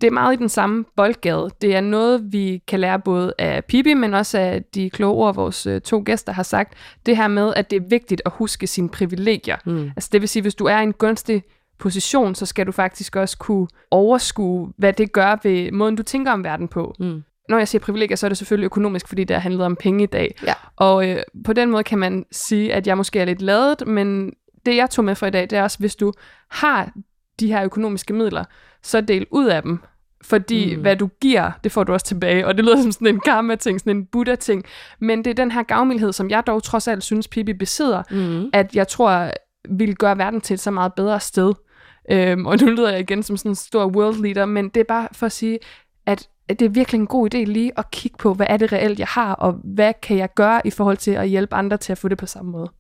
Det 0.01 0.07
er 0.07 0.11
meget 0.11 0.35
i 0.35 0.37
den 0.37 0.49
samme 0.49 0.85
boldgade. 0.97 1.51
Det 1.61 1.77
er 1.77 1.81
noget, 1.81 2.33
vi 2.33 2.63
kan 2.69 2.81
lære 2.81 3.01
både 3.01 3.33
af 3.39 3.65
Pippi, 3.65 3.95
men 3.95 4.15
også 4.15 4.39
af 4.39 4.65
de 4.75 4.91
kloge 4.91 5.15
ord, 5.15 5.35
vores 5.35 5.67
øh, 5.67 5.81
to 5.81 6.03
gæster 6.07 6.33
har 6.33 6.43
sagt. 6.43 6.75
Det 7.07 7.17
her 7.17 7.29
med, 7.29 7.55
at 7.57 7.71
det 7.71 7.77
er 7.77 7.87
vigtigt 7.89 8.23
at 8.25 8.33
huske 8.35 8.67
sine 8.67 8.89
privilegier. 8.89 9.57
Mm. 9.67 9.85
Altså 9.97 10.09
det 10.13 10.21
vil 10.21 10.29
sige, 10.29 10.43
hvis 10.43 10.55
du 10.55 10.65
er 10.65 10.79
i 10.79 10.83
en 10.83 10.93
gunstig 10.93 11.43
position, 11.79 12.35
så 12.35 12.47
skal 12.47 12.67
du 12.67 12.73
faktisk 12.73 13.17
også 13.17 13.39
kunne 13.39 13.67
overskue, 13.91 14.73
hvad 14.79 14.93
det 14.93 15.13
gør 15.13 15.37
ved 15.43 15.73
måden, 15.73 15.97
du 15.97 16.03
tænker 16.03 16.33
om 16.33 16.45
verden 16.45 16.69
på. 16.69 16.95
Mm. 16.99 17.23
Når 17.49 17.59
jeg 17.59 17.69
siger 17.69 17.81
privilegier, 17.81 18.17
så 18.17 18.27
er 18.27 18.29
det 18.29 18.39
selvfølgelig 18.39 18.65
økonomisk, 18.65 19.09
fordi 19.09 19.25
det 19.25 19.37
har 19.37 19.41
handlet 19.41 19.67
om 19.67 19.77
penge 19.77 20.05
i 20.05 20.07
dag. 20.07 20.39
Ja. 20.47 20.55
Og 20.77 21.09
øh, 21.09 21.23
på 21.45 21.53
den 21.53 21.71
måde 21.71 21.85
kan 21.85 21.99
man 21.99 22.25
sige, 22.33 22.75
at 22.75 22.87
jeg 22.87 22.97
måske 22.97 23.21
er 23.21 23.25
lidt 23.25 23.43
ladet, 23.43 23.87
men 23.87 24.33
det 24.67 24.77
jeg 24.77 24.91
tog 24.91 25.05
med 25.05 25.15
fra 25.15 25.27
i 25.27 25.31
dag, 25.31 25.43
det 25.43 25.53
er 25.53 25.63
også, 25.63 25.79
hvis 25.79 25.97
du 25.97 26.13
har 26.51 26.91
de 27.41 27.49
her 27.49 27.65
økonomiske 27.65 28.15
midler, 28.15 28.45
så 28.83 29.01
del 29.01 29.27
ud 29.31 29.47
af 29.47 29.63
dem. 29.63 29.79
Fordi 30.25 30.75
mm. 30.75 30.81
hvad 30.81 30.97
du 30.97 31.09
giver, 31.21 31.51
det 31.65 31.73
får 31.73 31.85
du 31.85 31.93
også 31.93 32.07
tilbage. 32.07 32.47
Og 32.47 32.57
det 32.57 32.65
lyder 32.65 32.83
som 32.83 32.93
sådan 32.93 33.07
en 33.07 33.21
karma-ting, 33.21 33.81
sådan 33.81 33.97
en 33.97 34.07
buddha-ting. 34.07 34.65
Men 35.01 35.25
det 35.25 35.31
er 35.31 35.35
den 35.35 35.51
her 35.51 35.63
gavmildhed, 35.63 36.13
som 36.13 36.31
jeg 36.31 36.47
dog 36.47 36.63
trods 36.63 36.89
alt 36.89 37.05
synes, 37.05 37.29
Pippi 37.29 37.53
besidder, 37.53 38.03
mm. 38.11 38.51
at 38.53 38.77
jeg 38.77 38.89
tror, 38.89 39.31
vil 39.71 39.97
gøre 39.97 40.19
verden 40.19 40.41
til 40.41 40.55
et 40.55 40.61
så 40.61 40.71
meget 40.71 40.95
bedre 40.95 41.21
sted. 41.21 41.53
Øhm, 42.11 42.47
og 42.47 42.59
nu 42.61 42.67
lyder 42.67 42.91
jeg 42.91 43.01
igen 43.01 43.23
som 43.23 43.37
sådan 43.37 43.51
en 43.51 43.57
stor 43.57 43.87
world 43.87 44.23
leader, 44.23 44.47
men 44.47 44.69
det 44.69 44.81
er 44.81 44.85
bare 44.85 45.09
for 45.13 45.27
at 45.27 45.33
sige, 45.33 45.59
at 46.07 46.29
det 46.49 46.63
er 46.63 46.69
virkelig 46.69 46.99
en 46.99 47.07
god 47.07 47.35
idé 47.35 47.39
lige 47.39 47.73
at 47.77 47.91
kigge 47.91 48.19
på, 48.19 48.35
hvad 48.35 48.47
er 48.49 48.57
det 48.57 48.73
reelt, 48.73 48.99
jeg 48.99 49.07
har, 49.07 49.33
og 49.33 49.53
hvad 49.65 49.93
kan 50.03 50.17
jeg 50.17 50.35
gøre 50.35 50.67
i 50.67 50.71
forhold 50.71 50.97
til 50.97 51.11
at 51.11 51.29
hjælpe 51.29 51.55
andre 51.55 51.77
til 51.77 51.93
at 51.93 51.99
få 51.99 52.09
det 52.09 52.19
på 52.19 52.27
samme 52.27 52.51
måde. 52.51 52.71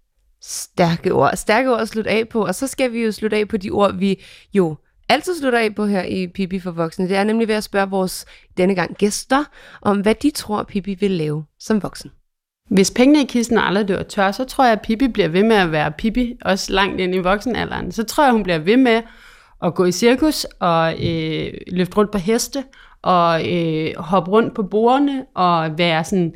Stærke 0.42 1.12
ord. 1.12 1.36
Stærke 1.36 1.70
ord 1.70 1.80
at 1.80 1.88
slutte 1.88 2.10
af 2.10 2.28
på. 2.28 2.46
Og 2.46 2.54
så 2.54 2.66
skal 2.66 2.92
vi 2.92 3.04
jo 3.04 3.12
slutte 3.12 3.36
af 3.36 3.48
på 3.48 3.56
de 3.56 3.70
ord, 3.70 3.94
vi 3.94 4.22
jo 4.54 4.76
altid 5.08 5.38
slutter 5.40 5.58
af 5.58 5.74
på 5.74 5.86
her 5.86 6.02
i 6.02 6.26
Pippi 6.26 6.60
for 6.60 6.70
Voksne. 6.70 7.08
Det 7.08 7.16
er 7.16 7.24
nemlig 7.24 7.48
ved 7.48 7.54
at 7.54 7.64
spørge 7.64 7.90
vores 7.90 8.26
denne 8.56 8.74
gang 8.74 8.96
gæster, 8.96 9.44
om 9.82 10.00
hvad 10.00 10.14
de 10.14 10.30
tror, 10.30 10.62
Pippi 10.62 10.94
vil 10.94 11.10
lave 11.10 11.44
som 11.58 11.82
voksen. 11.82 12.10
Hvis 12.70 12.90
pengene 12.90 13.22
i 13.22 13.26
kisten 13.26 13.58
aldrig 13.58 13.88
dør 13.88 14.02
tør, 14.02 14.32
så 14.32 14.44
tror 14.44 14.64
jeg, 14.64 14.72
at 14.72 14.82
Pippi 14.82 15.08
bliver 15.08 15.28
ved 15.28 15.42
med 15.42 15.56
at 15.56 15.72
være 15.72 15.92
Pippi, 15.92 16.36
også 16.44 16.72
langt 16.72 17.00
ind 17.00 17.14
i 17.14 17.18
voksenalderen. 17.18 17.92
Så 17.92 18.04
tror 18.04 18.24
jeg, 18.24 18.32
hun 18.32 18.42
bliver 18.42 18.58
ved 18.58 18.76
med 18.76 19.02
at 19.62 19.74
gå 19.74 19.84
i 19.84 19.92
cirkus 19.92 20.44
og 20.44 21.06
øh, 21.06 21.52
løfte 21.66 21.96
rundt 21.96 22.10
på 22.12 22.18
heste 22.18 22.64
og 23.06 23.52
øh, 23.52 23.96
hoppe 23.96 24.30
rundt 24.30 24.54
på 24.54 24.62
bordene 24.62 25.24
og 25.34 25.78
være 25.78 26.04
sådan 26.04 26.34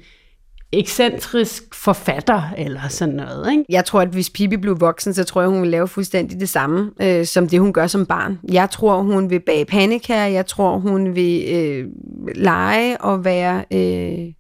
ekscentrisk 0.73 1.75
forfatter 1.75 2.43
eller 2.59 2.89
sådan 2.89 3.15
noget. 3.15 3.53
Ikke? 3.53 3.65
Jeg 3.69 3.85
tror, 3.85 4.01
at 4.01 4.09
hvis 4.09 4.31
Pippi 4.31 4.57
blev 4.57 4.81
voksen, 4.81 5.15
så 5.15 5.25
tror 5.25 5.41
jeg, 5.41 5.51
hun 5.51 5.63
vil 5.63 5.71
lave 5.71 5.89
fuldstændig 5.89 6.41
det 6.41 6.49
samme, 6.49 6.91
øh, 7.03 7.27
som 7.27 7.49
det 7.49 7.61
hun 7.61 7.73
gør 7.73 7.87
som 7.87 8.07
barn. 8.07 8.39
Jeg 8.53 8.71
tror, 8.71 9.03
hun 9.03 9.31
vil 9.31 9.41
bage 9.41 9.65
panika, 9.65 10.15
Jeg 10.15 10.47
tror, 10.47 10.79
hun 10.79 11.15
vil 11.15 11.45
øh, 11.55 11.87
lege 12.35 13.01
og 13.01 13.25
være 13.25 13.65
øh, 13.73 14.33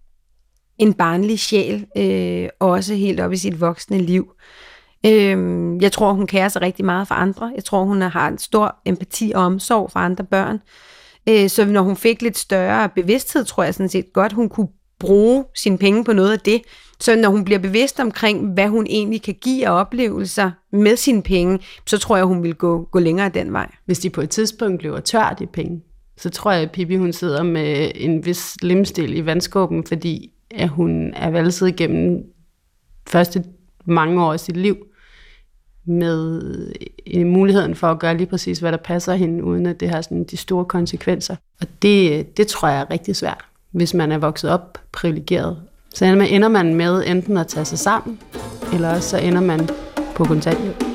en 0.79 0.95
barnlig 0.95 1.39
sjæl, 1.39 1.87
øh, 1.97 2.49
også 2.61 2.95
helt 2.95 3.21
op 3.21 3.33
i 3.33 3.37
sit 3.37 3.61
voksne 3.61 3.99
liv. 3.99 4.33
Øh, 5.07 5.39
jeg 5.83 5.93
tror, 5.93 6.13
hun 6.13 6.27
kærer 6.27 6.49
sig 6.49 6.63
rigtig 6.63 6.85
meget 6.85 7.09
for 7.09 7.15
andre. 7.15 7.53
Jeg 7.55 7.65
tror, 7.65 7.85
hun 7.85 8.03
har 8.03 8.29
en 8.29 8.39
stor 8.39 8.77
empati 8.87 9.33
og 9.35 9.43
omsorg 9.43 9.91
for 9.93 9.99
andre 9.99 10.25
børn. 10.25 10.55
Øh, 10.55 10.61
Øh, 11.29 11.49
så 11.49 11.65
når 11.65 11.83
hun 11.83 11.97
fik 11.97 12.23
lidt 12.23 12.39
større 12.39 12.89
bevidsthed, 12.89 13.45
tror 13.45 13.63
jeg 13.63 13.75
sådan 13.75 13.89
set 13.89 14.13
godt, 14.13 14.33
hun 14.33 14.49
kunne 14.49 14.69
bruge 14.99 15.45
sine 15.55 15.79
penge 15.79 16.05
på 16.05 16.13
noget 16.13 16.33
af 16.33 16.41
det. 16.41 16.63
Så 17.01 17.17
når 17.17 17.29
hun 17.29 17.45
bliver 17.45 17.59
bevidst 17.59 18.01
omkring, 18.01 18.53
hvad 18.55 18.69
hun 18.69 18.87
egentlig 18.87 19.23
kan 19.23 19.35
give 19.35 19.67
af 19.67 19.81
oplevelser 19.81 20.51
med 20.73 20.97
sine 20.97 21.23
penge, 21.23 21.59
så 21.87 21.99
tror 21.99 22.17
jeg, 22.17 22.25
hun 22.25 22.43
vil 22.43 22.55
gå, 22.55 22.89
gå 22.91 22.99
længere 22.99 23.29
den 23.29 23.53
vej. 23.53 23.71
Hvis 23.85 23.99
de 23.99 24.11
på 24.11 24.21
et 24.21 24.31
tidspunkt 24.31 24.79
bliver 24.79 25.01
tørt 25.01 25.41
i 25.41 25.47
penge, 25.47 25.83
så 26.17 26.31
tror 26.31 26.53
jeg, 26.53 26.63
at 26.63 26.71
Pippi 26.71 26.97
hun 26.97 27.13
sidder 27.13 27.43
med 27.43 27.91
en 27.95 28.27
vis 28.27 28.57
limstil 28.63 29.17
i 29.17 29.27
vandskåben, 29.27 29.85
fordi 29.87 30.31
at 30.51 30.69
hun 30.69 31.13
er 31.17 31.31
valset 31.31 31.69
igennem 31.69 32.23
første 33.09 33.45
mange 33.85 34.25
år 34.25 34.33
af 34.33 34.41
sit 34.41 34.57
liv 34.57 34.77
Øh, 35.89 35.95
med 35.95 37.25
muligheden 37.25 37.75
for 37.75 37.87
at 37.87 37.99
gøre 37.99 38.17
lige 38.17 38.27
præcis, 38.27 38.59
hvad 38.59 38.73
der 38.73 38.79
passer 38.79 39.15
hende, 39.15 39.45
uden 39.45 39.67
at 39.67 39.81
det 39.81 39.91
har 39.91 40.03
sådan 40.03 40.25
de 40.25 40.37
store 40.37 40.65
konsekvenser. 40.65 41.37
Og 41.61 41.67
det, 41.83 42.19
øh, 42.19 42.25
det 42.37 42.47
tror 42.47 42.69
jeg 42.69 42.81
er 42.81 42.91
rigtig 42.91 43.17
svært, 43.17 43.45
hvis 43.71 43.95
man 43.95 44.13
er 44.13 44.19
vokset 44.19 44.51
op 44.51 44.79
privilegeret. 44.93 45.57
Så 45.95 46.05
ender 46.05 46.49
man 46.49 46.75
med 46.75 47.05
enten 47.07 47.37
at 47.37 47.47
tage 47.47 47.65
sig 47.65 47.79
sammen, 47.79 48.19
eller 48.73 48.95
også 48.95 49.09
så 49.09 49.19
ender 49.19 49.41
man 49.41 49.69
på 50.15 50.25
kontanthjælp. 50.25 50.90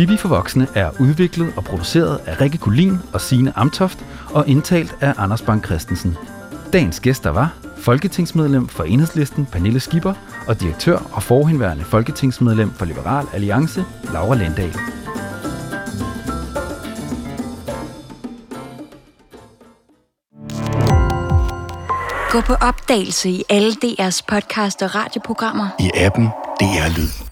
Pippi 0.00 0.16
for 0.16 0.28
Voksne 0.28 0.68
er 0.74 0.90
udviklet 1.00 1.52
og 1.56 1.64
produceret 1.64 2.20
af 2.26 2.40
Rikke 2.40 2.58
Kulin 2.58 2.98
og 3.12 3.20
Sine 3.20 3.58
Amtoft 3.58 3.98
og 4.30 4.48
indtalt 4.48 4.96
af 5.00 5.14
Anders 5.16 5.42
Bang 5.42 5.64
Christensen. 5.64 6.16
Dagens 6.72 7.00
gæster 7.00 7.30
var 7.30 7.54
folketingsmedlem 7.76 8.68
for 8.68 8.84
Enhedslisten 8.84 9.46
Pernille 9.46 9.80
Skipper 9.80 10.14
og 10.46 10.60
direktør 10.60 10.98
og 11.12 11.22
forhenværende 11.22 11.84
folketingsmedlem 11.84 12.70
for 12.70 12.84
Liberal 12.84 13.26
Alliance 13.32 13.84
Laura 14.12 14.34
Lendahl. 14.34 14.72
Gå 22.30 22.40
på 22.40 22.54
opdagelse 22.54 23.30
i 23.30 23.44
alle 23.48 23.72
DR's 23.72 24.20
podcast 24.28 24.82
og 24.82 24.94
radioprogrammer. 24.94 25.68
I 25.78 25.90
appen 25.94 26.26
DR 26.60 26.98
Lyd. 26.98 27.29